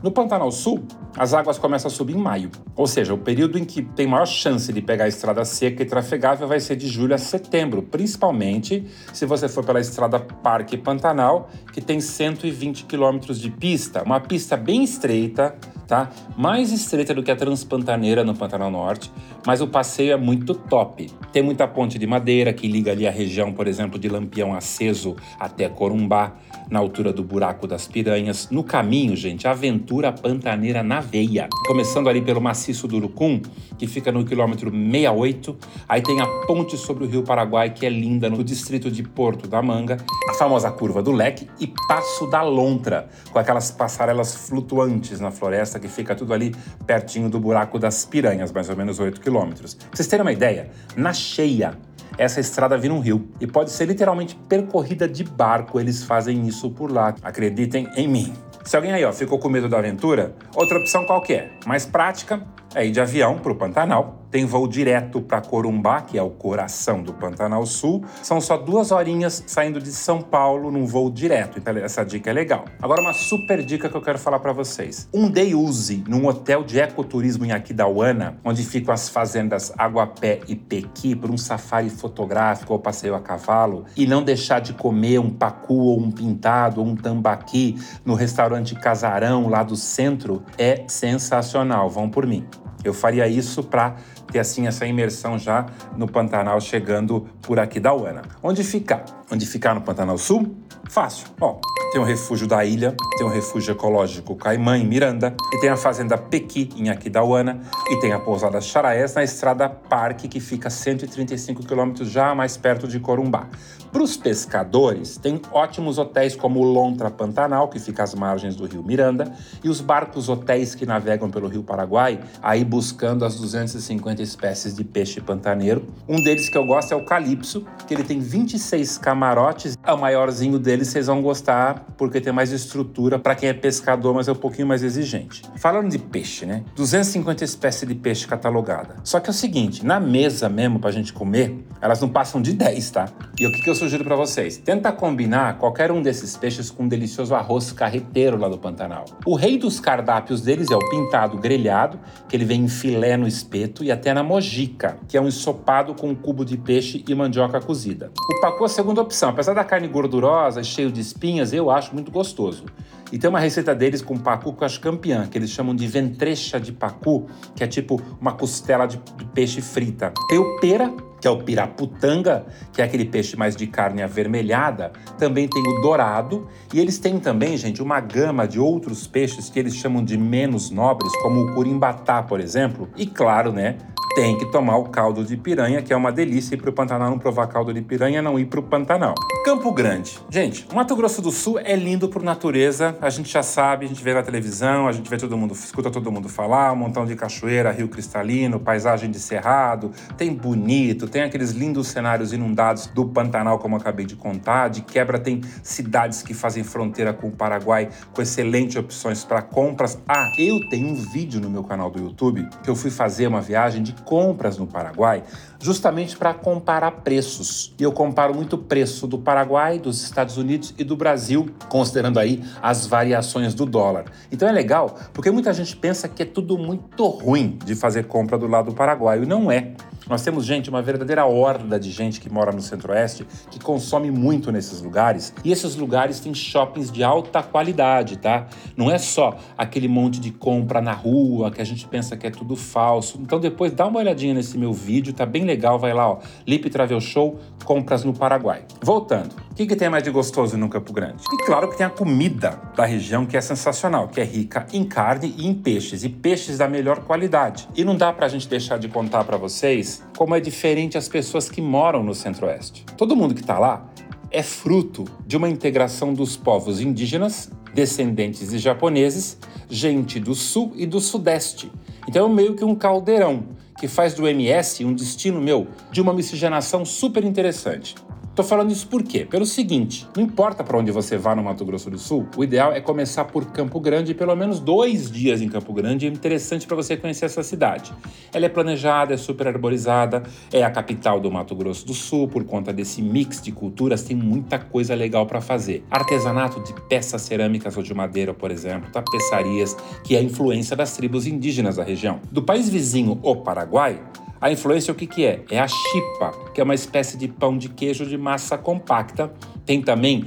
No 0.03 0.11
Pantanal 0.11 0.51
Sul, 0.51 0.83
as 1.17 1.33
águas 1.33 1.57
começam 1.57 1.89
a 1.89 1.91
subir 1.91 2.15
em 2.15 2.19
maio, 2.19 2.51
ou 2.75 2.85
seja, 2.85 3.13
o 3.13 3.17
período 3.17 3.57
em 3.57 3.65
que 3.65 3.81
tem 3.81 4.05
maior 4.05 4.27
chance 4.27 4.71
de 4.71 4.81
pegar 4.81 5.05
a 5.05 5.07
estrada 5.07 5.43
seca 5.45 5.81
e 5.81 5.85
trafegável 5.85 6.47
vai 6.47 6.59
ser 6.59 6.75
de 6.75 6.87
julho 6.87 7.15
a 7.15 7.17
setembro, 7.17 7.81
principalmente 7.81 8.85
se 9.13 9.25
você 9.25 9.47
for 9.47 9.65
pela 9.65 9.79
estrada 9.79 10.19
Parque 10.19 10.77
Pantanal, 10.77 11.49
que 11.71 11.81
tem 11.81 11.99
120 11.99 12.85
quilômetros 12.85 13.39
de 13.39 13.49
pista, 13.49 14.03
uma 14.03 14.19
pista 14.19 14.57
bem 14.57 14.83
estreita, 14.83 15.55
tá? 15.87 16.09
Mais 16.37 16.71
estreita 16.71 17.13
do 17.13 17.23
que 17.23 17.31
a 17.31 17.35
Transpantaneira 17.35 18.23
no 18.23 18.35
Pantanal 18.35 18.69
Norte, 18.69 19.11
mas 19.45 19.61
o 19.61 19.67
passeio 19.67 20.13
é 20.13 20.17
muito 20.17 20.53
top. 20.53 21.09
Tem 21.31 21.41
muita 21.41 21.67
ponte 21.67 21.97
de 21.97 22.05
madeira 22.05 22.51
que 22.53 22.67
liga 22.67 22.91
ali 22.91 23.07
a 23.07 23.11
região, 23.11 23.53
por 23.53 23.67
exemplo, 23.67 23.97
de 23.97 24.09
Lampião 24.09 24.53
Aceso 24.53 25.15
até 25.39 25.69
Corumbá, 25.69 26.35
na 26.69 26.79
altura 26.79 27.13
do 27.13 27.23
Buraco 27.23 27.67
das 27.67 27.87
Piranhas. 27.87 28.49
No 28.49 28.63
caminho, 28.63 29.15
gente, 29.15 29.47
aventura 29.47 30.11
pantaneira 30.11 30.83
na 30.83 30.99
veia. 30.99 31.47
Começando 31.67 32.09
ali 32.09 32.21
pelo 32.21 32.41
maciço 32.41 32.87
do 32.87 32.97
Urucum, 32.97 33.41
que 33.77 33.87
fica 33.87 34.11
no 34.11 34.25
quilômetro 34.25 34.71
68. 34.71 35.57
Aí 35.87 36.01
tem 36.01 36.21
a 36.21 36.27
ponte 36.45 36.77
sobre 36.77 37.05
o 37.05 37.07
Rio 37.07 37.23
Paraguai, 37.23 37.69
que 37.69 37.85
é 37.85 37.89
linda, 37.89 38.29
no 38.29 38.43
distrito 38.43 38.89
de 38.89 39.03
Porto 39.03 39.47
da 39.47 39.61
Manga. 39.61 39.97
A 40.29 40.33
famosa 40.33 40.71
curva 40.71 41.01
do 41.01 41.11
Leque 41.11 41.47
e 41.59 41.71
Passo 41.87 42.27
da 42.27 42.41
Lontra, 42.41 43.09
com 43.31 43.39
aquelas 43.39 43.71
passarelas 43.71 44.35
flutuantes 44.35 45.19
na 45.19 45.31
floresta, 45.31 45.79
que 45.79 45.87
fica 45.87 46.15
tudo 46.15 46.33
ali 46.33 46.55
pertinho 46.85 47.29
do 47.29 47.39
Buraco 47.39 47.77
das 47.77 48.05
Piranhas, 48.05 48.51
mais 48.51 48.69
ou 48.69 48.75
menos 48.75 48.99
8 48.99 49.21
quilômetros. 49.21 49.73
Pra 49.75 49.87
vocês 49.93 50.07
terem 50.07 50.25
uma 50.25 50.31
ideia, 50.31 50.69
na 50.95 51.13
cheia, 51.13 51.77
essa 52.17 52.39
estrada 52.39 52.77
vira 52.77 52.93
um 52.93 52.99
rio 52.99 53.29
e 53.39 53.47
pode 53.47 53.71
ser 53.71 53.85
literalmente 53.85 54.35
percorrida 54.47 55.07
de 55.07 55.23
barco. 55.23 55.79
Eles 55.79 56.03
fazem 56.03 56.47
isso 56.47 56.69
por 56.71 56.91
lá. 56.91 57.15
Acreditem 57.21 57.89
em 57.95 58.07
mim. 58.07 58.33
Se 58.63 58.75
alguém 58.75 58.91
aí 58.91 59.05
ó, 59.05 59.13
ficou 59.13 59.37
com 59.37 59.47
medo 59.47 59.69
da 59.69 59.77
aventura, 59.77 60.35
outra 60.55 60.79
opção 60.79 61.05
qual 61.05 61.21
que 61.21 61.33
é? 61.33 61.51
Mais 61.65 61.85
prática, 61.85 62.41
é 62.75 62.85
ir 62.85 62.91
de 62.91 62.99
avião 62.99 63.39
para 63.39 63.51
o 63.51 63.55
Pantanal. 63.55 64.21
Tem 64.29 64.45
voo 64.45 64.67
direto 64.67 65.21
para 65.21 65.39
Corumbá, 65.39 66.01
que 66.01 66.17
é 66.17 66.21
o 66.21 66.29
coração 66.29 67.01
do 67.01 67.13
Pantanal 67.13 67.65
Sul. 67.65 68.03
São 68.21 68.41
só 68.41 68.57
duas 68.57 68.91
horinhas 68.91 69.41
saindo 69.47 69.79
de 69.79 69.93
São 69.93 70.21
Paulo 70.21 70.69
num 70.69 70.85
voo 70.85 71.09
direto. 71.09 71.57
Então 71.57 71.75
essa 71.77 72.03
dica 72.03 72.29
é 72.29 72.33
legal. 72.33 72.65
Agora 72.81 73.01
uma 73.01 73.13
super 73.13 73.63
dica 73.63 73.87
que 73.87 73.95
eu 73.95 74.01
quero 74.01 74.19
falar 74.19 74.39
para 74.39 74.51
vocês. 74.51 75.07
Um 75.13 75.29
day 75.29 75.55
use 75.55 76.03
num 76.05 76.27
hotel 76.27 76.65
de 76.65 76.79
ecoturismo 76.79 77.45
em 77.45 77.53
Aquidauana, 77.53 78.37
onde 78.43 78.61
ficam 78.63 78.93
as 78.93 79.07
fazendas 79.07 79.71
Aguapé 79.77 80.41
e 80.47 80.55
Pequi, 80.55 81.15
por 81.15 81.31
um 81.31 81.37
safari 81.37 81.89
fotográfico 81.89 82.73
ou 82.73 82.79
passeio 82.79 83.15
a 83.15 83.21
cavalo, 83.21 83.85
e 83.95 84.05
não 84.05 84.21
deixar 84.21 84.59
de 84.59 84.73
comer 84.73 85.19
um 85.19 85.29
pacu 85.29 85.75
ou 85.75 85.99
um 85.99 86.11
pintado 86.11 86.81
ou 86.81 86.87
um 86.87 86.95
tambaqui 86.95 87.77
no 88.03 88.15
restaurante 88.15 88.75
Casarão 88.75 89.47
lá 89.47 89.63
do 89.63 89.77
centro 89.77 90.43
é 90.57 90.83
sensacional. 90.89 91.89
Vão 91.89 92.09
por 92.09 92.27
mim. 92.27 92.45
Eu 92.85 92.93
faria 92.93 93.27
isso 93.27 93.63
para 93.63 93.95
ter 94.31 94.39
assim 94.39 94.67
essa 94.67 94.85
imersão 94.85 95.37
já 95.39 95.65
no 95.97 96.07
Pantanal 96.07 96.61
chegando 96.61 97.27
por 97.41 97.59
aqui 97.59 97.79
da 97.79 97.93
Uana. 97.93 98.21
Onde 98.43 98.63
ficar? 98.63 99.03
Onde 99.31 99.45
ficar 99.45 99.73
no 99.73 99.81
Pantanal 99.81 100.17
Sul? 100.19 100.55
Fácil. 100.87 101.27
Ó, 101.41 101.57
tem 101.91 101.99
o 101.99 102.03
refúgio 102.03 102.47
da 102.47 102.63
ilha, 102.63 102.95
tem 103.17 103.25
o 103.25 103.29
refúgio 103.29 103.71
ecológico 103.71 104.35
Caimã 104.35 104.77
em 104.77 104.85
Miranda, 104.85 105.35
e 105.51 105.59
tem 105.59 105.69
a 105.69 105.75
fazenda 105.75 106.15
Pequi 106.15 106.69
em 106.75 106.89
Aquidauana, 106.89 107.59
e 107.89 107.99
tem 107.99 108.13
a 108.13 108.19
pousada 108.19 108.61
Charaés 108.61 109.15
na 109.15 109.23
estrada 109.23 109.67
Parque, 109.67 110.27
que 110.27 110.39
fica 110.39 110.69
135 110.69 111.65
quilômetros 111.65 112.09
já 112.09 112.35
mais 112.35 112.55
perto 112.55 112.87
de 112.87 112.99
Corumbá. 112.99 113.47
Para 113.95 114.03
os 114.03 114.17
pescadores, 114.17 115.15
tem 115.15 115.41
ótimos 115.53 115.97
hotéis 115.97 116.35
como 116.35 116.59
o 116.59 116.63
Lontra 116.63 117.09
Pantanal, 117.09 117.69
que 117.69 117.79
fica 117.79 118.03
às 118.03 118.13
margens 118.13 118.53
do 118.53 118.65
rio 118.65 118.83
Miranda, 118.83 119.33
e 119.63 119.69
os 119.69 119.79
barcos 119.79 120.27
hotéis 120.27 120.75
que 120.75 120.85
navegam 120.85 121.31
pelo 121.31 121.47
rio 121.47 121.63
Paraguai, 121.63 122.19
aí 122.43 122.65
buscando 122.65 123.23
as 123.23 123.39
250 123.39 124.21
espécies 124.21 124.75
de 124.75 124.83
peixe 124.83 125.21
pantaneiro. 125.21 125.87
Um 126.09 126.21
deles 126.21 126.49
que 126.49 126.57
eu 126.57 126.65
gosto 126.65 126.91
é 126.91 126.95
o 126.97 127.05
Calypso, 127.05 127.65
que 127.87 127.93
ele 127.93 128.03
tem 128.03 128.19
26 128.19 128.97
camarotes. 128.97 129.77
É 129.81 129.93
o 129.93 129.97
maiorzinho 129.97 130.59
deles 130.59 130.89
vocês 130.89 131.07
vão 131.07 131.21
gostar, 131.21 131.85
porque 131.97 132.19
tem 132.19 132.33
mais 132.33 132.51
estrutura 132.51 133.17
para 133.17 133.33
quem 133.33 133.47
é 133.47 133.53
pescador, 133.53 134.13
mas 134.13 134.27
é 134.27 134.33
um 134.33 134.35
pouquinho 134.35 134.67
mais 134.67 134.83
exigente. 134.83 135.41
Falando 135.55 135.89
de 135.89 135.99
peixe, 135.99 136.45
né? 136.45 136.65
250 136.75 137.45
espécies 137.45 137.87
de 137.87 137.95
peixe 137.95 138.27
catalogada. 138.27 138.97
Só 139.05 139.21
que 139.21 139.29
é 139.29 139.31
o 139.31 139.33
seguinte, 139.33 139.85
na 139.85 140.01
mesa 140.01 140.49
mesmo 140.49 140.79
pra 140.79 140.91
gente 140.91 141.13
comer, 141.13 141.63
elas 141.81 142.01
não 142.01 142.09
passam 142.09 142.41
de 142.41 142.51
10, 142.51 142.91
tá? 142.91 143.07
E 143.39 143.47
o 143.47 143.51
que, 143.53 143.61
que 143.61 143.69
eu 143.69 143.84
para 144.03 144.15
vocês? 144.15 144.57
Tenta 144.57 144.91
combinar 144.91 145.57
qualquer 145.57 145.91
um 145.91 146.01
desses 146.01 146.35
peixes 146.35 146.71
com 146.71 146.83
um 146.83 146.87
delicioso 146.87 147.35
arroz 147.35 147.71
carreteiro 147.71 148.37
lá 148.37 148.49
do 148.49 148.57
Pantanal. 148.57 149.05
O 149.25 149.35
rei 149.35 149.57
dos 149.57 149.79
cardápios 149.79 150.41
deles 150.41 150.71
é 150.71 150.75
o 150.75 150.89
pintado 150.89 151.37
grelhado, 151.37 151.99
que 152.27 152.35
ele 152.35 152.45
vem 152.45 152.63
em 152.63 152.67
filé 152.67 153.17
no 153.17 153.27
espeto, 153.27 153.83
e 153.83 153.91
até 153.91 154.13
na 154.13 154.23
mojica, 154.23 154.97
que 155.07 155.17
é 155.17 155.21
um 155.21 155.27
ensopado 155.27 155.93
com 155.93 156.09
um 156.09 156.15
cubo 156.15 156.43
de 156.43 156.57
peixe 156.57 157.03
e 157.07 157.13
mandioca 157.13 157.59
cozida. 157.61 158.11
O 158.29 158.41
pacu 158.41 158.63
é 158.63 158.65
a 158.65 158.69
segunda 158.69 159.01
opção. 159.01 159.29
Apesar 159.29 159.53
da 159.53 159.63
carne 159.63 159.87
gordurosa, 159.87 160.63
cheio 160.63 160.91
de 160.91 161.01
espinhas, 161.01 161.53
eu 161.53 161.69
acho 161.69 161.93
muito 161.93 162.11
gostoso. 162.11 162.65
E 163.11 163.19
tem 163.19 163.29
uma 163.29 163.39
receita 163.39 163.75
deles 163.75 164.01
com 164.01 164.17
pacu 164.17 164.53
com 164.53 164.65
as 164.65 164.77
campeã, 164.77 165.27
que 165.27 165.37
eles 165.37 165.49
chamam 165.49 165.75
de 165.75 165.85
ventrecha 165.87 166.59
de 166.59 166.71
pacu, 166.71 167.27
que 167.55 167.63
é 167.63 167.67
tipo 167.67 168.01
uma 168.19 168.33
costela 168.33 168.85
de 168.85 168.99
peixe 169.33 169.61
frita. 169.61 170.11
Tem 170.27 170.39
o 170.39 170.59
pera, 170.59 170.91
que 171.25 171.27
é 171.27 171.31
o 171.31 171.37
piraputanga, 171.37 172.45
que 172.71 172.83
é 172.83 172.85
aquele 172.85 173.03
peixe 173.03 173.35
mais 173.35 173.55
de 173.55 173.65
carne 173.65 174.03
avermelhada. 174.03 174.91
Também 175.17 175.47
tem 175.47 175.63
o 175.63 175.81
dourado. 175.81 176.47
E 176.71 176.79
eles 176.79 176.99
têm 176.99 177.19
também, 177.19 177.57
gente, 177.57 177.81
uma 177.81 177.99
gama 177.99 178.47
de 178.47 178.59
outros 178.59 179.07
peixes 179.07 179.49
que 179.49 179.57
eles 179.57 179.75
chamam 179.75 180.05
de 180.05 180.19
menos 180.19 180.69
nobres, 180.69 181.11
como 181.23 181.41
o 181.41 181.55
curimbatá, 181.55 182.21
por 182.21 182.39
exemplo. 182.39 182.87
E 182.95 183.07
claro, 183.07 183.51
né? 183.51 183.75
Tem 184.15 184.37
que 184.37 184.45
tomar 184.45 184.77
o 184.77 184.85
caldo 184.85 185.25
de 185.25 185.35
piranha, 185.35 185.81
que 185.81 185.91
é 185.91 185.95
uma 185.95 186.09
delícia 186.09 186.55
ir 186.55 186.69
o 186.69 186.73
Pantanal 186.73 187.09
não 187.09 187.19
provar 187.19 187.47
caldo 187.47 187.73
de 187.73 187.81
piranha, 187.81 188.21
não 188.21 188.39
ir 188.39 188.45
para 188.45 188.61
o 188.61 188.63
Pantanal. 188.63 189.13
Campo 189.43 189.73
Grande. 189.73 190.17
Gente, 190.29 190.65
Mato 190.73 190.95
Grosso 190.95 191.21
do 191.21 191.31
Sul 191.31 191.59
é 191.59 191.75
lindo 191.75 192.07
por 192.07 192.23
natureza, 192.23 192.97
a 193.01 193.09
gente 193.09 193.29
já 193.29 193.43
sabe, 193.43 193.85
a 193.85 193.89
gente 193.89 194.01
vê 194.01 194.13
na 194.13 194.23
televisão, 194.23 194.87
a 194.87 194.93
gente 194.93 195.09
vê 195.09 195.17
todo 195.17 195.37
mundo, 195.37 195.53
escuta 195.53 195.91
todo 195.91 196.09
mundo 196.09 196.29
falar, 196.29 196.71
um 196.71 196.77
montão 196.77 197.05
de 197.05 197.13
cachoeira, 197.13 197.71
rio 197.71 197.89
cristalino, 197.89 198.57
paisagem 198.57 199.11
de 199.11 199.19
cerrado, 199.19 199.91
tem 200.17 200.33
bonito, 200.33 201.09
tem 201.09 201.21
aqueles 201.21 201.51
lindos 201.51 201.89
cenários 201.89 202.31
inundados 202.31 202.87
do 202.87 203.05
Pantanal, 203.05 203.59
como 203.59 203.75
acabei 203.75 204.05
de 204.05 204.15
contar, 204.15 204.69
de 204.69 204.81
quebra 204.81 205.19
tem 205.19 205.41
cidades 205.61 206.21
que 206.21 206.33
fazem 206.33 206.63
fronteira 206.63 207.13
com 207.13 207.27
o 207.27 207.31
Paraguai, 207.31 207.89
com 208.13 208.21
excelentes 208.21 208.77
opções 208.77 209.25
para 209.25 209.41
compras. 209.41 209.99
Ah, 210.07 210.31
eu 210.39 210.69
tenho 210.69 210.87
um 210.87 210.95
vídeo 210.95 211.41
no 211.41 211.49
meu 211.49 211.65
canal 211.65 211.91
do 211.91 211.99
YouTube 211.99 212.47
que 212.63 212.69
eu 212.69 212.77
fui 212.77 212.89
fazer 212.89 213.27
uma 213.27 213.41
viagem 213.41 213.83
de 213.83 214.04
compras 214.05 214.57
no 214.57 214.67
Paraguai, 214.67 215.23
justamente 215.59 216.15
para 216.15 216.33
comparar 216.33 216.91
preços. 216.91 217.73
E 217.77 217.83
eu 217.83 217.91
comparo 217.91 218.33
muito 218.33 218.57
preço 218.57 219.07
do 219.07 219.17
Paraguai, 219.17 219.79
dos 219.79 220.01
Estados 220.03 220.37
Unidos 220.37 220.73
e 220.77 220.83
do 220.83 220.95
Brasil, 220.95 221.49
considerando 221.67 222.19
aí 222.19 222.43
as 222.61 222.85
variações 222.85 223.53
do 223.53 223.65
dólar. 223.65 224.05
Então 224.31 224.47
é 224.47 224.51
legal, 224.51 224.95
porque 225.13 225.31
muita 225.31 225.51
gente 225.51 225.75
pensa 225.75 226.07
que 226.07 226.23
é 226.23 226.25
tudo 226.25 226.57
muito 226.57 227.05
ruim 227.07 227.57
de 227.65 227.75
fazer 227.75 228.05
compra 228.05 228.37
do 228.37 228.47
lado 228.47 228.71
do 228.71 228.75
Paraguai, 228.75 229.21
e 229.21 229.25
não 229.25 229.51
é. 229.51 229.73
Nós 230.07 230.21
temos 230.21 230.45
gente, 230.45 230.69
uma 230.69 230.81
verdadeira 230.81 231.25
horda 231.25 231.79
de 231.79 231.91
gente 231.91 232.19
que 232.19 232.31
mora 232.31 232.51
no 232.51 232.61
Centro-Oeste, 232.61 233.25
que 233.49 233.59
consome 233.59 234.11
muito 234.11 234.51
nesses 234.51 234.81
lugares. 234.81 235.33
E 235.43 235.51
esses 235.51 235.75
lugares 235.75 236.19
têm 236.19 236.33
shoppings 236.33 236.91
de 236.91 237.03
alta 237.03 237.41
qualidade, 237.41 238.17
tá? 238.17 238.47
Não 238.77 238.91
é 238.91 238.97
só 238.97 239.37
aquele 239.57 239.87
monte 239.87 240.19
de 240.19 240.31
compra 240.31 240.81
na 240.81 240.93
rua 240.93 241.51
que 241.51 241.61
a 241.61 241.65
gente 241.65 241.87
pensa 241.87 242.15
que 242.15 242.27
é 242.27 242.29
tudo 242.29 242.55
falso. 242.55 243.19
Então 243.21 243.39
depois 243.39 243.71
dá 243.71 243.87
uma 243.87 243.99
olhadinha 243.99 244.33
nesse 244.33 244.57
meu 244.57 244.73
vídeo, 244.73 245.13
tá 245.13 245.25
bem 245.25 245.43
legal, 245.43 245.79
vai 245.79 245.93
lá, 245.93 246.09
ó. 246.09 246.19
Lip 246.45 246.69
Travel 246.69 247.01
Show, 247.01 247.39
compras 247.63 248.03
no 248.03 248.13
Paraguai. 248.13 248.63
Voltando, 248.81 249.35
o 249.51 249.55
que, 249.55 249.65
que 249.65 249.75
tem 249.75 249.89
mais 249.89 250.03
de 250.03 250.11
gostoso 250.11 250.57
no 250.57 250.69
Campo 250.69 250.93
Grande? 250.93 251.23
E 251.31 251.45
claro 251.45 251.69
que 251.69 251.77
tem 251.77 251.85
a 251.85 251.89
comida 251.89 252.64
da 252.75 252.85
região 252.85 253.25
que 253.25 253.37
é 253.37 253.41
sensacional, 253.41 254.07
que 254.07 254.19
é 254.19 254.23
rica 254.23 254.67
em 254.73 254.83
carne 254.83 255.33
e 255.37 255.47
em 255.47 255.53
peixes, 255.53 256.03
e 256.03 256.09
peixes 256.09 256.57
da 256.57 256.67
melhor 256.67 256.99
qualidade. 256.99 257.67
E 257.75 257.83
não 257.83 257.95
dá 257.95 258.11
pra 258.11 258.27
gente 258.27 258.47
deixar 258.47 258.77
de 258.77 258.87
contar 258.87 259.23
para 259.23 259.37
vocês 259.37 260.03
como 260.17 260.35
é 260.35 260.39
diferente 260.39 260.97
as 260.97 261.07
pessoas 261.07 261.49
que 261.49 261.61
moram 261.61 262.03
no 262.03 262.13
Centro-Oeste. 262.13 262.85
Todo 262.97 263.15
mundo 263.15 263.33
que 263.33 263.41
está 263.41 263.57
lá 263.57 263.89
é 264.29 264.43
fruto 264.43 265.05
de 265.25 265.37
uma 265.37 265.49
integração 265.49 266.13
dos 266.13 266.35
povos 266.35 266.81
indígenas, 266.81 267.49
descendentes 267.73 268.49
de 268.49 268.57
japoneses, 268.57 269.37
gente 269.69 270.19
do 270.19 270.35
Sul 270.35 270.73
e 270.75 270.85
do 270.85 270.99
Sudeste. 270.99 271.71
Então 272.07 272.25
é 272.25 272.29
meio 272.29 272.55
que 272.55 272.65
um 272.65 272.75
caldeirão 272.75 273.45
que 273.79 273.87
faz 273.87 274.13
do 274.13 274.27
MS 274.27 274.85
um 274.85 274.93
destino 274.93 275.41
meu 275.41 275.67
de 275.91 276.01
uma 276.01 276.13
miscigenação 276.13 276.85
super 276.85 277.23
interessante. 277.23 277.95
Tô 278.35 278.43
falando 278.43 278.69
isso 278.69 278.85
por 278.89 279.01
quê? 279.01 279.23
Pelo 279.23 279.45
seguinte: 279.45 280.05
não 280.13 280.21
importa 280.21 280.61
para 280.61 280.77
onde 280.77 280.91
você 280.91 281.17
vá 281.17 281.33
no 281.33 281.41
Mato 281.41 281.63
Grosso 281.63 281.89
do 281.89 281.97
Sul, 281.97 282.27
o 282.35 282.43
ideal 282.43 282.73
é 282.73 282.81
começar 282.81 283.23
por 283.23 283.45
Campo 283.45 283.79
Grande, 283.79 284.13
pelo 284.13 284.35
menos 284.35 284.59
dois 284.59 285.09
dias 285.09 285.41
em 285.41 285.47
Campo 285.47 285.71
Grande. 285.71 286.05
É 286.05 286.09
interessante 286.09 286.67
para 286.67 286.75
você 286.75 286.97
conhecer 286.97 287.25
essa 287.25 287.41
cidade. 287.41 287.93
Ela 288.33 288.47
é 288.47 288.49
planejada, 288.49 289.13
é 289.13 289.17
super 289.17 289.47
arborizada, 289.47 290.21
é 290.51 290.63
a 290.63 290.69
capital 290.69 291.17
do 291.21 291.31
Mato 291.31 291.55
Grosso 291.55 291.85
do 291.87 291.93
Sul, 291.93 292.27
por 292.27 292.43
conta 292.43 292.73
desse 292.73 293.01
mix 293.01 293.41
de 293.41 293.53
culturas, 293.53 294.03
tem 294.03 294.17
muita 294.17 294.59
coisa 294.59 294.93
legal 294.93 295.25
para 295.25 295.39
fazer. 295.39 295.85
Artesanato 295.89 296.61
de 296.61 296.73
peças 296.89 297.21
cerâmicas 297.21 297.77
ou 297.77 297.83
de 297.83 297.93
madeira, 297.93 298.33
por 298.33 298.51
exemplo, 298.51 298.91
tapeçarias, 298.91 299.77
que 300.03 300.13
é 300.13 300.19
a 300.19 300.21
influência 300.21 300.75
das 300.75 300.97
tribos 300.97 301.25
indígenas 301.25 301.77
da 301.77 301.83
região. 301.85 302.19
Do 302.29 302.43
país 302.43 302.67
vizinho, 302.67 303.17
o 303.23 303.37
Paraguai, 303.37 303.97
a 304.45 304.51
influência 304.51 304.91
o 304.91 304.95
que, 304.95 305.07
que 305.07 305.25
é? 305.25 305.43
É 305.49 305.59
a 305.59 305.67
chipa, 305.67 306.31
que 306.53 306.61
é 306.61 306.63
uma 306.63 306.75
espécie 306.75 307.17
de 307.17 307.27
pão 307.27 307.57
de 307.57 307.67
queijo 307.67 308.05
de 308.05 308.15
massa 308.15 308.55
compacta. 308.55 309.33
Tem 309.65 309.81
também 309.81 310.23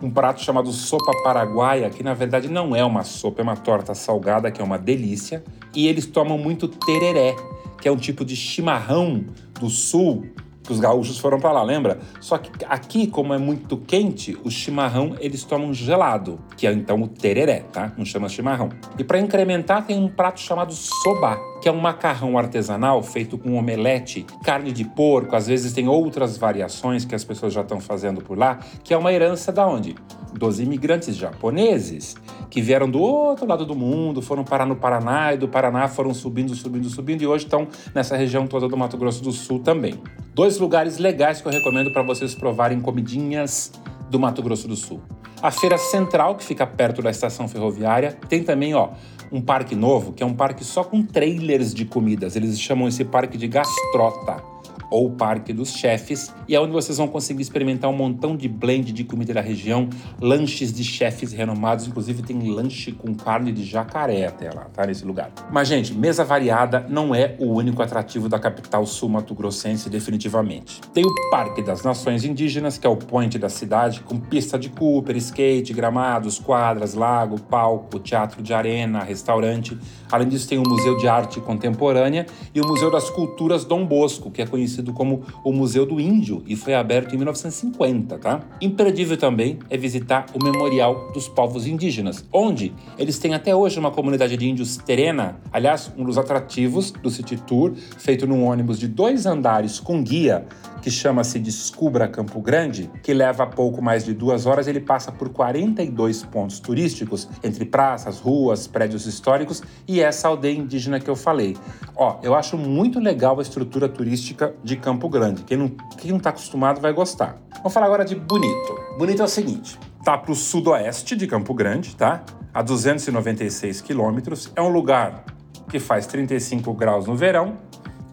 um 0.00 0.10
prato 0.10 0.40
chamado 0.40 0.72
sopa 0.72 1.12
paraguaia, 1.22 1.90
que 1.90 2.02
na 2.02 2.14
verdade 2.14 2.48
não 2.48 2.74
é 2.74 2.82
uma 2.82 3.04
sopa, 3.04 3.42
é 3.42 3.44
uma 3.44 3.58
torta 3.58 3.94
salgada, 3.94 4.50
que 4.50 4.62
é 4.62 4.64
uma 4.64 4.78
delícia. 4.78 5.44
E 5.74 5.86
eles 5.86 6.06
tomam 6.06 6.38
muito 6.38 6.66
tereré, 6.66 7.36
que 7.78 7.86
é 7.86 7.92
um 7.92 7.98
tipo 7.98 8.24
de 8.24 8.34
chimarrão 8.34 9.26
do 9.60 9.68
sul 9.68 10.24
que 10.68 10.72
os 10.72 10.80
gaúchos 10.80 11.18
foram 11.18 11.40
para 11.40 11.50
lá, 11.50 11.62
lembra? 11.62 11.98
Só 12.20 12.36
que 12.36 12.50
aqui, 12.68 13.06
como 13.06 13.32
é 13.32 13.38
muito 13.38 13.78
quente, 13.78 14.38
o 14.44 14.50
chimarrão 14.50 15.16
eles 15.18 15.42
tomam 15.42 15.72
gelado, 15.72 16.38
que 16.58 16.66
é 16.66 16.72
então 16.72 17.00
o 17.02 17.08
tereré, 17.08 17.60
tá? 17.72 17.90
Não 17.96 18.04
chama 18.04 18.28
chimarrão. 18.28 18.68
E 18.98 19.02
para 19.02 19.18
incrementar, 19.18 19.86
tem 19.86 19.98
um 19.98 20.08
prato 20.08 20.40
chamado 20.40 20.74
soba, 20.74 21.38
que 21.62 21.68
é 21.70 21.72
um 21.72 21.80
macarrão 21.80 22.36
artesanal 22.36 23.02
feito 23.02 23.38
com 23.38 23.56
omelete, 23.56 24.26
carne 24.44 24.70
de 24.70 24.84
porco, 24.84 25.34
às 25.34 25.46
vezes 25.46 25.72
tem 25.72 25.88
outras 25.88 26.36
variações 26.36 27.06
que 27.06 27.14
as 27.14 27.24
pessoas 27.24 27.54
já 27.54 27.62
estão 27.62 27.80
fazendo 27.80 28.20
por 28.20 28.36
lá, 28.36 28.58
que 28.84 28.92
é 28.92 28.96
uma 28.98 29.10
herança 29.10 29.50
da 29.50 29.66
onde? 29.66 29.96
Dos 30.34 30.60
imigrantes 30.60 31.16
japoneses 31.16 32.14
que 32.50 32.60
vieram 32.60 32.88
do 32.90 33.00
outro 33.00 33.46
lado 33.46 33.64
do 33.64 33.74
mundo, 33.74 34.20
foram 34.20 34.44
parar 34.44 34.66
no 34.66 34.76
Paraná 34.76 35.32
e 35.32 35.38
do 35.38 35.48
Paraná 35.48 35.88
foram 35.88 36.12
subindo, 36.12 36.54
subindo, 36.54 36.88
subindo 36.90 37.22
e 37.22 37.26
hoje 37.26 37.44
estão 37.44 37.66
nessa 37.94 38.16
região 38.16 38.46
toda 38.46 38.68
do 38.68 38.76
Mato 38.76 38.98
Grosso 38.98 39.22
do 39.22 39.32
Sul 39.32 39.60
também. 39.60 39.98
Dois 40.38 40.56
lugares 40.56 40.98
legais 40.98 41.40
que 41.40 41.48
eu 41.48 41.50
recomendo 41.50 41.90
para 41.90 42.00
vocês 42.00 42.32
provarem 42.32 42.80
comidinhas 42.80 43.72
do 44.08 44.20
Mato 44.20 44.40
Grosso 44.40 44.68
do 44.68 44.76
Sul. 44.76 45.00
A 45.42 45.50
Feira 45.50 45.76
Central, 45.76 46.36
que 46.36 46.44
fica 46.44 46.64
perto 46.64 47.02
da 47.02 47.10
estação 47.10 47.48
ferroviária, 47.48 48.16
tem 48.28 48.44
também, 48.44 48.72
ó, 48.72 48.90
um 49.32 49.40
parque 49.40 49.74
novo, 49.74 50.12
que 50.12 50.22
é 50.22 50.26
um 50.26 50.34
parque 50.34 50.62
só 50.62 50.84
com 50.84 51.02
trailers 51.02 51.74
de 51.74 51.84
comidas. 51.84 52.36
Eles 52.36 52.56
chamam 52.60 52.86
esse 52.86 53.04
parque 53.04 53.36
de 53.36 53.48
Gastrota 53.48 54.57
ou 54.90 55.10
Parque 55.10 55.52
dos 55.52 55.72
Chefes, 55.72 56.32
e 56.46 56.54
é 56.54 56.60
onde 56.60 56.72
vocês 56.72 56.98
vão 56.98 57.08
conseguir 57.08 57.42
experimentar 57.42 57.90
um 57.90 57.96
montão 57.96 58.36
de 58.36 58.48
blend 58.48 58.92
de 58.92 59.04
comida 59.04 59.34
da 59.34 59.40
região, 59.40 59.88
lanches 60.20 60.72
de 60.72 60.84
chefes 60.84 61.32
renomados, 61.32 61.86
inclusive 61.86 62.22
tem 62.22 62.38
lanche 62.50 62.92
com 62.92 63.14
carne 63.14 63.52
de 63.52 63.64
jacaré 63.64 64.26
até 64.26 64.50
lá, 64.50 64.66
tá? 64.72 64.86
Nesse 64.86 65.04
lugar. 65.04 65.30
Mas, 65.52 65.68
gente, 65.68 65.92
mesa 65.92 66.24
variada 66.24 66.86
não 66.88 67.14
é 67.14 67.36
o 67.38 67.52
único 67.52 67.82
atrativo 67.82 68.28
da 68.28 68.38
capital 68.38 68.86
sul-mato-grossense, 68.86 69.90
definitivamente. 69.90 70.80
Tem 70.94 71.04
o 71.04 71.30
Parque 71.30 71.62
das 71.62 71.82
Nações 71.82 72.24
Indígenas, 72.24 72.78
que 72.78 72.86
é 72.86 72.90
o 72.90 72.96
point 72.96 73.38
da 73.38 73.48
cidade, 73.48 74.00
com 74.00 74.18
pista 74.18 74.58
de 74.58 74.68
Cooper, 74.70 75.16
skate, 75.16 75.72
gramados, 75.72 76.38
quadras, 76.38 76.94
lago, 76.94 77.40
palco, 77.40 77.98
teatro 77.98 78.42
de 78.42 78.54
arena, 78.54 79.02
restaurante. 79.02 79.76
Além 80.10 80.28
disso, 80.28 80.48
tem 80.48 80.58
o 80.58 80.66
Museu 80.66 80.96
de 80.96 81.06
Arte 81.06 81.40
Contemporânea 81.40 82.26
e 82.54 82.60
o 82.60 82.66
Museu 82.66 82.90
das 82.90 83.10
Culturas 83.10 83.64
Dom 83.64 83.84
Bosco, 83.84 84.30
que 84.30 84.40
é 84.40 84.46
conhecido 84.46 84.67
conhecido 84.68 84.92
como 84.92 85.22
o 85.42 85.52
Museu 85.52 85.86
do 85.86 85.98
Índio 85.98 86.42
e 86.46 86.54
foi 86.54 86.74
aberto 86.74 87.14
em 87.14 87.16
1950, 87.16 88.18
tá? 88.18 88.40
Imperdível 88.60 89.16
também 89.16 89.58
é 89.70 89.76
visitar 89.76 90.26
o 90.34 90.44
Memorial 90.44 91.10
dos 91.12 91.26
Povos 91.26 91.66
Indígenas, 91.66 92.24
onde 92.32 92.74
eles 92.98 93.18
têm 93.18 93.34
até 93.34 93.54
hoje 93.54 93.78
uma 93.78 93.90
comunidade 93.90 94.36
de 94.36 94.46
índios 94.46 94.76
terena, 94.76 95.40
aliás, 95.50 95.90
um 95.96 96.04
dos 96.04 96.18
atrativos 96.18 96.90
do 96.90 97.10
City 97.10 97.36
Tour, 97.36 97.72
feito 97.96 98.26
num 98.26 98.44
ônibus 98.44 98.78
de 98.78 98.86
dois 98.86 99.24
andares 99.24 99.80
com 99.80 100.02
guia, 100.02 100.44
que 100.82 100.90
chama-se 100.90 101.38
Descubra 101.38 102.08
Campo 102.08 102.40
Grande, 102.40 102.90
que 103.02 103.12
leva 103.12 103.46
pouco 103.46 103.82
mais 103.82 104.04
de 104.04 104.14
duas 104.14 104.46
horas, 104.46 104.68
ele 104.68 104.80
passa 104.80 105.10
por 105.10 105.28
42 105.28 106.22
pontos 106.24 106.60
turísticos, 106.60 107.28
entre 107.42 107.64
praças, 107.64 108.20
ruas, 108.20 108.66
prédios 108.66 109.06
históricos 109.06 109.62
e 109.86 110.00
essa 110.00 110.28
aldeia 110.28 110.56
indígena 110.56 111.00
que 111.00 111.10
eu 111.10 111.16
falei. 111.16 111.56
Ó, 111.96 112.18
eu 112.22 112.34
acho 112.34 112.56
muito 112.56 113.00
legal 113.00 113.38
a 113.38 113.42
estrutura 113.42 113.88
turística 113.88 114.54
de 114.62 114.76
Campo 114.76 115.08
Grande. 115.08 115.42
Quem 115.42 115.56
não, 115.56 115.68
quem 115.96 116.10
não 116.10 116.18
tá 116.18 116.30
acostumado 116.30 116.80
vai 116.80 116.92
gostar. 116.92 117.38
Vamos 117.56 117.72
falar 117.72 117.86
agora 117.86 118.04
de 118.04 118.14
Bonito. 118.14 118.74
Bonito 118.98 119.22
é 119.22 119.24
o 119.24 119.28
seguinte, 119.28 119.78
tá 120.04 120.16
para 120.16 120.32
o 120.32 120.34
sudoeste 120.34 121.16
de 121.16 121.26
Campo 121.26 121.54
Grande, 121.54 121.94
tá? 121.96 122.22
A 122.52 122.62
296 122.62 123.80
quilômetros. 123.80 124.52
É 124.56 124.62
um 124.62 124.68
lugar 124.68 125.24
que 125.68 125.78
faz 125.78 126.06
35 126.06 126.72
graus 126.74 127.06
no 127.06 127.14
verão 127.14 127.56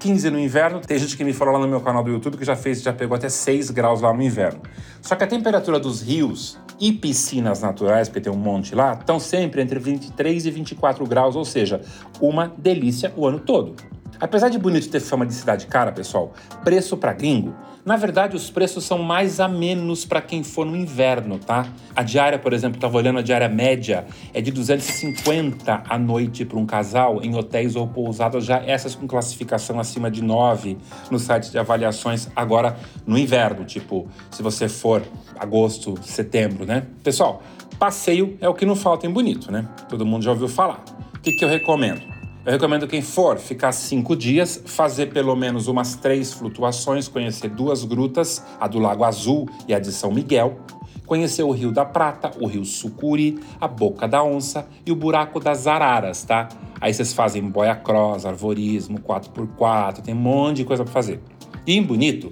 15 0.05 0.29
no 0.29 0.39
inverno. 0.39 0.81
Tem 0.81 0.99
gente 0.99 1.17
que 1.17 1.23
me 1.23 1.33
falou 1.33 1.55
lá 1.55 1.59
no 1.59 1.67
meu 1.67 1.81
canal 1.81 2.03
do 2.03 2.11
YouTube 2.11 2.37
que 2.37 2.45
já 2.45 2.55
fez, 2.55 2.79
já 2.79 2.93
pegou 2.93 3.15
até 3.15 3.27
6 3.27 3.71
graus 3.71 4.01
lá 4.01 4.13
no 4.13 4.21
inverno. 4.21 4.61
Só 5.01 5.15
que 5.15 5.23
a 5.23 5.27
temperatura 5.27 5.79
dos 5.79 6.03
rios 6.03 6.59
e 6.79 6.91
piscinas 6.91 7.61
naturais, 7.61 8.07
porque 8.07 8.21
tem 8.21 8.31
um 8.31 8.37
monte 8.37 8.75
lá, 8.75 8.93
estão 8.93 9.19
sempre 9.19 9.63
entre 9.63 9.79
23 9.79 10.45
e 10.45 10.51
24 10.51 11.03
graus, 11.07 11.35
ou 11.35 11.43
seja, 11.43 11.81
uma 12.21 12.53
delícia 12.55 13.11
o 13.15 13.25
ano 13.25 13.39
todo. 13.39 13.75
Apesar 14.19 14.49
de 14.49 14.57
Bonito 14.57 14.89
ter 14.89 14.99
fama 14.99 15.25
de 15.25 15.33
cidade 15.33 15.67
cara, 15.67 15.91
pessoal, 15.91 16.33
preço 16.63 16.95
para 16.97 17.13
gringo, 17.13 17.53
na 17.83 17.97
verdade 17.97 18.35
os 18.35 18.49
preços 18.49 18.83
são 18.83 18.97
mais 18.97 19.39
a 19.39 19.47
menos 19.47 20.05
para 20.05 20.21
quem 20.21 20.43
for 20.43 20.65
no 20.65 20.75
inverno, 20.75 21.37
tá? 21.37 21.67
A 21.95 22.01
diária, 22.01 22.39
por 22.39 22.53
exemplo, 22.53 22.77
estava 22.77 22.97
olhando 22.97 23.19
a 23.19 23.21
diária 23.21 23.49
média, 23.49 24.05
é 24.33 24.41
de 24.41 24.51
250 24.51 25.83
à 25.87 25.99
noite 25.99 26.45
para 26.45 26.57
um 26.57 26.65
casal 26.65 27.21
em 27.21 27.35
hotéis 27.35 27.75
ou 27.75 27.87
pousadas, 27.87 28.45
já 28.45 28.57
essas 28.65 28.95
com 28.95 29.05
classificação 29.07 29.79
acima 29.79 30.09
de 30.09 30.23
9 30.23 30.77
no 31.11 31.19
site 31.19 31.51
de 31.51 31.57
avaliações, 31.57 32.29
agora 32.35 32.77
no 33.05 33.17
inverno, 33.17 33.65
tipo, 33.65 34.07
se 34.31 34.41
você 34.41 34.69
for 34.69 35.03
agosto, 35.37 35.99
setembro, 36.01 36.65
né? 36.65 36.87
Pessoal, 37.03 37.43
passeio 37.77 38.37
é 38.39 38.47
o 38.47 38.53
que 38.53 38.65
não 38.65 38.75
falta 38.75 39.05
em 39.05 39.11
Bonito, 39.11 39.51
né? 39.51 39.67
Todo 39.89 40.05
mundo 40.05 40.23
já 40.23 40.31
ouviu 40.31 40.47
falar. 40.47 40.83
O 41.13 41.19
que, 41.19 41.31
que 41.33 41.43
eu 41.43 41.49
recomendo? 41.49 42.14
Eu 42.45 42.51
recomendo 42.51 42.87
quem 42.87 43.01
for 43.01 43.39
ficar 43.39 43.71
cinco 43.71 44.15
dias, 44.15 44.61
fazer 44.67 45.07
pelo 45.07 45.35
menos 45.35 45.67
umas 45.67 45.95
três 45.95 46.31
flutuações, 46.31 47.07
conhecer 47.07 47.49
duas 47.49 47.83
grutas, 47.83 48.45
a 48.59 48.67
do 48.67 48.77
Lago 48.77 49.03
Azul 49.03 49.49
e 49.67 49.73
a 49.73 49.79
de 49.79 49.91
São 49.91 50.11
Miguel, 50.11 50.59
conhecer 51.07 51.41
o 51.41 51.49
Rio 51.49 51.71
da 51.71 51.83
Prata, 51.83 52.31
o 52.39 52.45
Rio 52.45 52.63
Sucuri, 52.63 53.39
a 53.59 53.67
Boca 53.67 54.07
da 54.07 54.23
Onça 54.23 54.67
e 54.85 54.91
o 54.91 54.95
Buraco 54.95 55.39
das 55.39 55.65
Araras, 55.65 56.23
tá? 56.23 56.47
Aí 56.79 56.93
vocês 56.93 57.13
fazem 57.13 57.41
boia 57.41 57.75
cross, 57.75 58.27
arvorismo, 58.27 58.99
4x4, 58.99 60.03
tem 60.03 60.13
um 60.13 60.17
monte 60.17 60.57
de 60.57 60.65
coisa 60.65 60.83
para 60.83 60.93
fazer. 60.93 61.19
E 61.65 61.75
em 61.75 61.81
Bonito, 61.81 62.31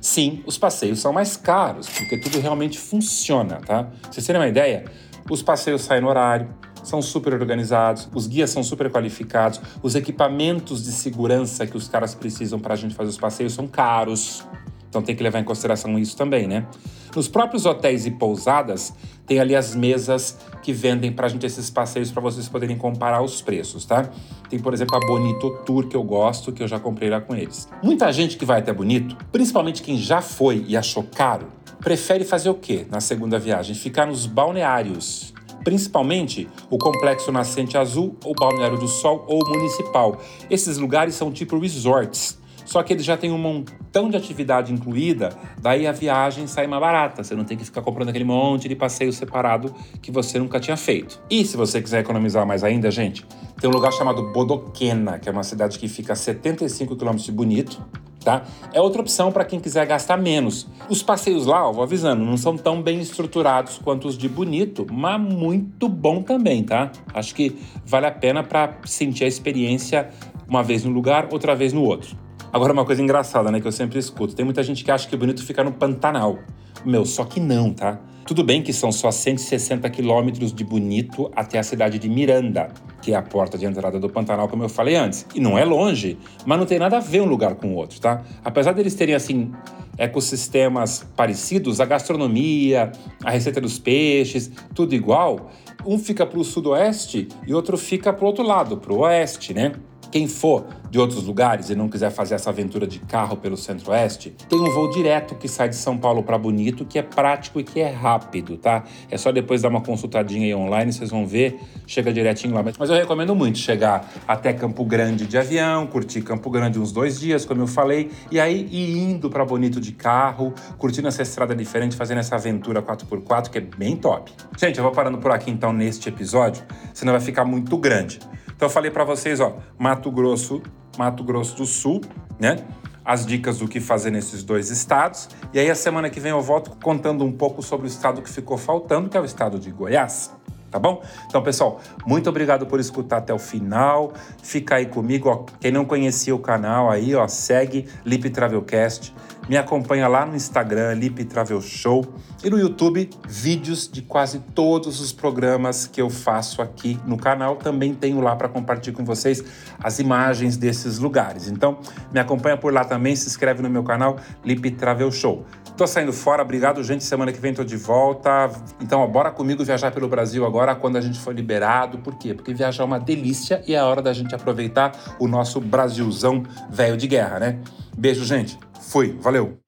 sim, 0.00 0.42
os 0.44 0.58
passeios 0.58 0.98
são 0.98 1.12
mais 1.12 1.36
caros, 1.36 1.88
porque 1.88 2.18
tudo 2.18 2.40
realmente 2.40 2.80
funciona, 2.80 3.60
tá? 3.64 3.84
Pra 3.84 4.10
vocês 4.10 4.26
terem 4.26 4.42
uma 4.42 4.48
ideia, 4.48 4.86
os 5.30 5.40
passeios 5.40 5.82
saem 5.82 6.02
no 6.02 6.08
horário, 6.08 6.48
são 6.82 7.00
super 7.00 7.34
organizados, 7.34 8.08
os 8.14 8.26
guias 8.26 8.50
são 8.50 8.62
super 8.62 8.90
qualificados, 8.90 9.60
os 9.82 9.94
equipamentos 9.94 10.84
de 10.84 10.92
segurança 10.92 11.66
que 11.66 11.76
os 11.76 11.88
caras 11.88 12.14
precisam 12.14 12.58
para 12.58 12.74
a 12.74 12.76
gente 12.76 12.94
fazer 12.94 13.10
os 13.10 13.18
passeios 13.18 13.52
são 13.52 13.66
caros. 13.66 14.44
Então 14.88 15.00
tem 15.00 15.16
que 15.16 15.22
levar 15.22 15.40
em 15.40 15.44
consideração 15.44 15.98
isso 15.98 16.16
também, 16.16 16.46
né? 16.46 16.66
Nos 17.14 17.28
próprios 17.28 17.66
hotéis 17.66 18.06
e 18.06 18.10
pousadas, 18.10 18.92
tem 19.26 19.38
ali 19.38 19.54
as 19.54 19.74
mesas 19.74 20.38
que 20.62 20.72
vendem 20.72 21.12
para 21.12 21.26
a 21.26 21.28
gente 21.28 21.44
esses 21.44 21.70
passeios 21.70 22.10
para 22.10 22.22
vocês 22.22 22.48
poderem 22.48 22.76
comparar 22.76 23.22
os 23.22 23.40
preços, 23.40 23.84
tá? 23.84 24.10
Tem, 24.48 24.58
por 24.58 24.74
exemplo, 24.74 24.96
a 24.96 25.00
Bonito 25.00 25.50
Tour 25.64 25.88
que 25.88 25.96
eu 25.96 26.02
gosto, 26.02 26.52
que 26.52 26.62
eu 26.62 26.68
já 26.68 26.78
comprei 26.78 27.08
lá 27.10 27.20
com 27.20 27.34
eles. 27.34 27.68
Muita 27.82 28.10
gente 28.12 28.36
que 28.36 28.44
vai 28.44 28.60
até 28.60 28.72
Bonito, 28.72 29.16
principalmente 29.30 29.82
quem 29.82 29.96
já 29.96 30.20
foi 30.20 30.64
e 30.66 30.76
achou 30.76 31.02
caro, 31.02 31.48
prefere 31.80 32.24
fazer 32.24 32.50
o 32.50 32.54
quê 32.54 32.86
na 32.90 33.00
segunda 33.00 33.38
viagem? 33.38 33.74
Ficar 33.74 34.06
nos 34.06 34.26
balneários 34.26 35.32
principalmente 35.64 36.48
o 36.70 36.78
Complexo 36.78 37.30
Nascente 37.32 37.76
Azul, 37.76 38.16
o 38.24 38.34
Balneário 38.34 38.78
do 38.78 38.88
Sol 38.88 39.24
ou 39.28 39.46
Municipal. 39.48 40.20
Esses 40.50 40.78
lugares 40.78 41.14
são 41.14 41.30
tipo 41.30 41.58
resorts, 41.58 42.38
só 42.64 42.82
que 42.82 42.92
eles 42.92 43.04
já 43.04 43.16
têm 43.16 43.30
um 43.30 43.38
montão 43.38 44.08
de 44.08 44.16
atividade 44.16 44.72
incluída, 44.72 45.36
daí 45.60 45.86
a 45.86 45.92
viagem 45.92 46.46
sai 46.46 46.66
mais 46.66 46.80
barata. 46.80 47.22
Você 47.22 47.34
não 47.34 47.44
tem 47.44 47.56
que 47.56 47.64
ficar 47.64 47.82
comprando 47.82 48.08
aquele 48.08 48.24
monte 48.24 48.68
de 48.68 48.74
passeio 48.74 49.12
separado 49.12 49.74
que 50.00 50.10
você 50.10 50.38
nunca 50.38 50.58
tinha 50.60 50.76
feito. 50.76 51.20
E 51.28 51.44
se 51.44 51.56
você 51.56 51.82
quiser 51.82 52.00
economizar 52.00 52.46
mais 52.46 52.64
ainda, 52.64 52.90
gente, 52.90 53.26
tem 53.60 53.68
um 53.68 53.72
lugar 53.72 53.92
chamado 53.92 54.32
Bodoquena, 54.32 55.18
que 55.18 55.28
é 55.28 55.32
uma 55.32 55.42
cidade 55.42 55.78
que 55.78 55.88
fica 55.88 56.14
a 56.14 56.16
75 56.16 56.96
quilômetros 56.96 57.26
de 57.26 57.32
Bonito, 57.32 57.84
tá? 58.22 58.42
É 58.72 58.80
outra 58.80 59.00
opção 59.00 59.30
para 59.30 59.44
quem 59.44 59.60
quiser 59.60 59.86
gastar 59.86 60.16
menos. 60.16 60.66
Os 60.88 61.02
passeios 61.02 61.46
lá, 61.46 61.68
ó, 61.68 61.72
vou 61.72 61.82
avisando, 61.82 62.24
não 62.24 62.36
são 62.36 62.56
tão 62.56 62.82
bem 62.82 63.00
estruturados 63.00 63.78
quanto 63.78 64.08
os 64.08 64.16
de 64.16 64.28
Bonito, 64.28 64.86
mas 64.90 65.20
muito 65.20 65.88
bom 65.88 66.22
também, 66.22 66.62
tá? 66.62 66.90
Acho 67.12 67.34
que 67.34 67.56
vale 67.84 68.06
a 68.06 68.12
pena 68.12 68.42
para 68.42 68.78
sentir 68.84 69.24
a 69.24 69.28
experiência 69.28 70.10
uma 70.48 70.62
vez 70.62 70.84
num 70.84 70.92
lugar, 70.92 71.28
outra 71.30 71.54
vez 71.54 71.72
no 71.72 71.82
outro. 71.82 72.16
Agora, 72.52 72.72
uma 72.72 72.84
coisa 72.84 73.02
engraçada, 73.02 73.50
né, 73.50 73.60
que 73.60 73.66
eu 73.66 73.72
sempre 73.72 73.98
escuto: 73.98 74.34
tem 74.34 74.44
muita 74.44 74.62
gente 74.62 74.84
que 74.84 74.90
acha 74.90 75.08
que 75.08 75.16
Bonito 75.16 75.44
fica 75.44 75.64
no 75.64 75.72
Pantanal. 75.72 76.38
Meu, 76.84 77.04
só 77.04 77.24
que 77.24 77.38
não, 77.38 77.72
tá? 77.72 78.00
Tudo 78.26 78.44
bem 78.44 78.62
que 78.62 78.72
são 78.72 78.92
só 78.92 79.10
160 79.10 79.88
quilômetros 79.90 80.52
de 80.52 80.64
Bonito 80.64 81.30
até 81.34 81.58
a 81.58 81.62
cidade 81.62 81.98
de 81.98 82.08
Miranda, 82.08 82.70
que 83.00 83.12
é 83.12 83.16
a 83.16 83.22
porta 83.22 83.58
de 83.58 83.66
entrada 83.66 83.98
do 83.98 84.08
Pantanal, 84.08 84.48
como 84.48 84.62
eu 84.62 84.68
falei 84.68 84.94
antes. 84.94 85.26
E 85.34 85.40
não 85.40 85.58
é 85.58 85.64
longe, 85.64 86.16
mas 86.46 86.58
não 86.58 86.64
tem 86.64 86.78
nada 86.78 86.98
a 86.98 87.00
ver 87.00 87.20
um 87.20 87.26
lugar 87.26 87.56
com 87.56 87.68
o 87.68 87.74
outro, 87.74 88.00
tá? 88.00 88.22
Apesar 88.44 88.72
deles 88.72 88.94
terem, 88.94 89.14
assim, 89.14 89.52
ecossistemas 89.98 91.04
parecidos, 91.16 91.80
a 91.80 91.84
gastronomia, 91.84 92.92
a 93.24 93.30
receita 93.30 93.60
dos 93.60 93.78
peixes, 93.78 94.50
tudo 94.74 94.94
igual, 94.94 95.50
um 95.84 95.98
fica 95.98 96.24
para 96.24 96.38
o 96.38 96.44
sudoeste 96.44 97.28
e 97.46 97.52
outro 97.52 97.76
fica 97.76 98.12
para 98.12 98.24
o 98.24 98.28
outro 98.28 98.44
lado, 98.44 98.76
para 98.76 98.92
o 98.92 98.98
oeste, 99.00 99.52
né? 99.52 99.72
Quem 100.12 100.28
for 100.28 100.66
de 100.90 100.98
outros 100.98 101.24
lugares 101.24 101.70
e 101.70 101.74
não 101.74 101.88
quiser 101.88 102.10
fazer 102.10 102.34
essa 102.34 102.50
aventura 102.50 102.86
de 102.86 102.98
carro 102.98 103.34
pelo 103.34 103.56
Centro-Oeste, 103.56 104.36
tem 104.46 104.60
um 104.60 104.70
voo 104.70 104.90
direto 104.90 105.34
que 105.34 105.48
sai 105.48 105.70
de 105.70 105.74
São 105.74 105.96
Paulo 105.96 106.22
para 106.22 106.36
Bonito, 106.36 106.84
que 106.84 106.98
é 106.98 107.02
prático 107.02 107.58
e 107.58 107.64
que 107.64 107.80
é 107.80 107.88
rápido, 107.88 108.58
tá? 108.58 108.84
É 109.10 109.16
só 109.16 109.32
depois 109.32 109.62
dar 109.62 109.70
uma 109.70 109.80
consultadinha 109.80 110.44
aí 110.44 110.54
online, 110.54 110.92
vocês 110.92 111.08
vão 111.08 111.26
ver, 111.26 111.58
chega 111.86 112.12
direitinho 112.12 112.54
lá. 112.54 112.62
Mas 112.78 112.90
eu 112.90 112.96
recomendo 112.96 113.34
muito 113.34 113.56
chegar 113.56 114.06
até 114.28 114.52
Campo 114.52 114.84
Grande 114.84 115.26
de 115.26 115.38
avião, 115.38 115.86
curtir 115.86 116.20
Campo 116.20 116.50
Grande 116.50 116.78
uns 116.78 116.92
dois 116.92 117.18
dias, 117.18 117.46
como 117.46 117.62
eu 117.62 117.66
falei, 117.66 118.10
e 118.30 118.38
aí 118.38 118.68
ir 118.70 118.98
indo 118.98 119.30
para 119.30 119.46
Bonito 119.46 119.80
de 119.80 119.92
carro, 119.92 120.52
curtindo 120.76 121.08
essa 121.08 121.22
estrada 121.22 121.56
diferente, 121.56 121.96
fazendo 121.96 122.18
essa 122.18 122.34
aventura 122.34 122.82
4x4, 122.82 123.48
que 123.48 123.56
é 123.56 123.62
bem 123.62 123.96
top. 123.96 124.30
Gente, 124.58 124.76
eu 124.76 124.84
vou 124.84 124.92
parando 124.92 125.16
por 125.16 125.30
aqui 125.30 125.50
então 125.50 125.72
neste 125.72 126.10
episódio, 126.10 126.62
senão 126.92 127.14
vai 127.14 127.20
ficar 127.22 127.46
muito 127.46 127.78
grande. 127.78 128.20
Então 128.62 128.68
eu 128.68 128.72
falei 128.72 128.92
para 128.92 129.02
vocês, 129.02 129.40
ó, 129.40 129.56
Mato 129.76 130.08
Grosso, 130.08 130.62
Mato 130.96 131.24
Grosso 131.24 131.56
do 131.56 131.66
Sul, 131.66 132.00
né? 132.38 132.64
As 133.04 133.26
dicas 133.26 133.58
do 133.58 133.66
que 133.66 133.80
fazer 133.80 134.12
nesses 134.12 134.44
dois 134.44 134.70
estados. 134.70 135.28
E 135.52 135.58
aí 135.58 135.68
a 135.68 135.74
semana 135.74 136.08
que 136.08 136.20
vem 136.20 136.30
eu 136.30 136.40
volto 136.40 136.70
contando 136.80 137.24
um 137.24 137.32
pouco 137.32 137.60
sobre 137.60 137.88
o 137.88 137.88
estado 137.88 138.22
que 138.22 138.30
ficou 138.30 138.56
faltando, 138.56 139.08
que 139.08 139.16
é 139.16 139.20
o 139.20 139.24
estado 139.24 139.58
de 139.58 139.68
Goiás 139.72 140.30
tá 140.70 140.78
bom? 140.78 141.02
Então, 141.26 141.42
pessoal, 141.42 141.80
muito 142.06 142.30
obrigado 142.30 142.66
por 142.66 142.80
escutar 142.80 143.18
até 143.18 143.34
o 143.34 143.38
final. 143.38 144.14
Fica 144.42 144.76
aí 144.76 144.86
comigo, 144.86 145.28
ó. 145.28 145.44
Quem 145.60 145.70
não 145.70 145.84
conhecia 145.84 146.34
o 146.34 146.38
canal 146.38 146.90
aí, 146.90 147.14
ó, 147.14 147.28
segue 147.28 147.86
Lip 148.06 148.30
Travelcast. 148.30 149.14
Me 149.48 149.56
acompanha 149.56 150.06
lá 150.06 150.24
no 150.24 150.36
Instagram, 150.36 150.94
Lip 150.94 151.24
Travel 151.24 151.60
Show. 151.60 152.14
E 152.44 152.48
no 152.48 152.58
YouTube, 152.58 153.10
vídeos 153.28 153.90
de 153.90 154.00
quase 154.00 154.38
todos 154.54 155.00
os 155.00 155.12
programas 155.12 155.86
que 155.86 156.00
eu 156.00 156.08
faço 156.08 156.62
aqui 156.62 156.98
no 157.04 157.16
canal. 157.16 157.56
Também 157.56 157.92
tenho 157.92 158.20
lá 158.20 158.36
para 158.36 158.48
compartilhar 158.48 158.96
com 158.96 159.04
vocês 159.04 159.42
as 159.82 159.98
imagens 159.98 160.56
desses 160.56 160.98
lugares. 160.98 161.48
Então, 161.48 161.78
me 162.12 162.20
acompanha 162.20 162.56
por 162.56 162.72
lá 162.72 162.84
também, 162.84 163.16
se 163.16 163.26
inscreve 163.26 163.62
no 163.62 163.68
meu 163.68 163.82
canal, 163.82 164.16
Lip 164.44 164.70
Travel 164.72 165.10
Show. 165.10 165.44
Tô 165.76 165.86
saindo 165.86 166.12
fora, 166.12 166.42
obrigado, 166.42 166.82
gente. 166.84 167.02
Semana 167.02 167.32
que 167.32 167.40
vem 167.40 167.54
tô 167.54 167.64
de 167.64 167.76
volta. 167.76 168.50
Então, 168.80 169.00
ó, 169.00 169.06
bora 169.06 169.30
comigo 169.30 169.64
viajar 169.64 169.90
pelo 169.90 170.06
Brasil 170.06 170.44
agora 170.44 170.74
quando 170.74 170.96
a 170.96 171.00
gente 171.00 171.18
for 171.18 171.34
liberado. 171.34 171.98
Por 171.98 172.16
quê? 172.16 172.34
Porque 172.34 172.52
viajar 172.52 172.82
é 172.82 172.86
uma 172.86 173.00
delícia 173.00 173.62
e 173.66 173.74
é 173.74 173.78
a 173.78 173.86
hora 173.86 174.02
da 174.02 174.12
gente 174.12 174.34
aproveitar 174.34 174.92
o 175.18 175.26
nosso 175.26 175.60
Brasilzão 175.60 176.42
velho 176.70 176.96
de 176.96 177.06
guerra, 177.06 177.38
né? 177.38 177.58
Beijo, 177.96 178.24
gente. 178.24 178.58
Fui. 178.80 179.16
Valeu. 179.20 179.61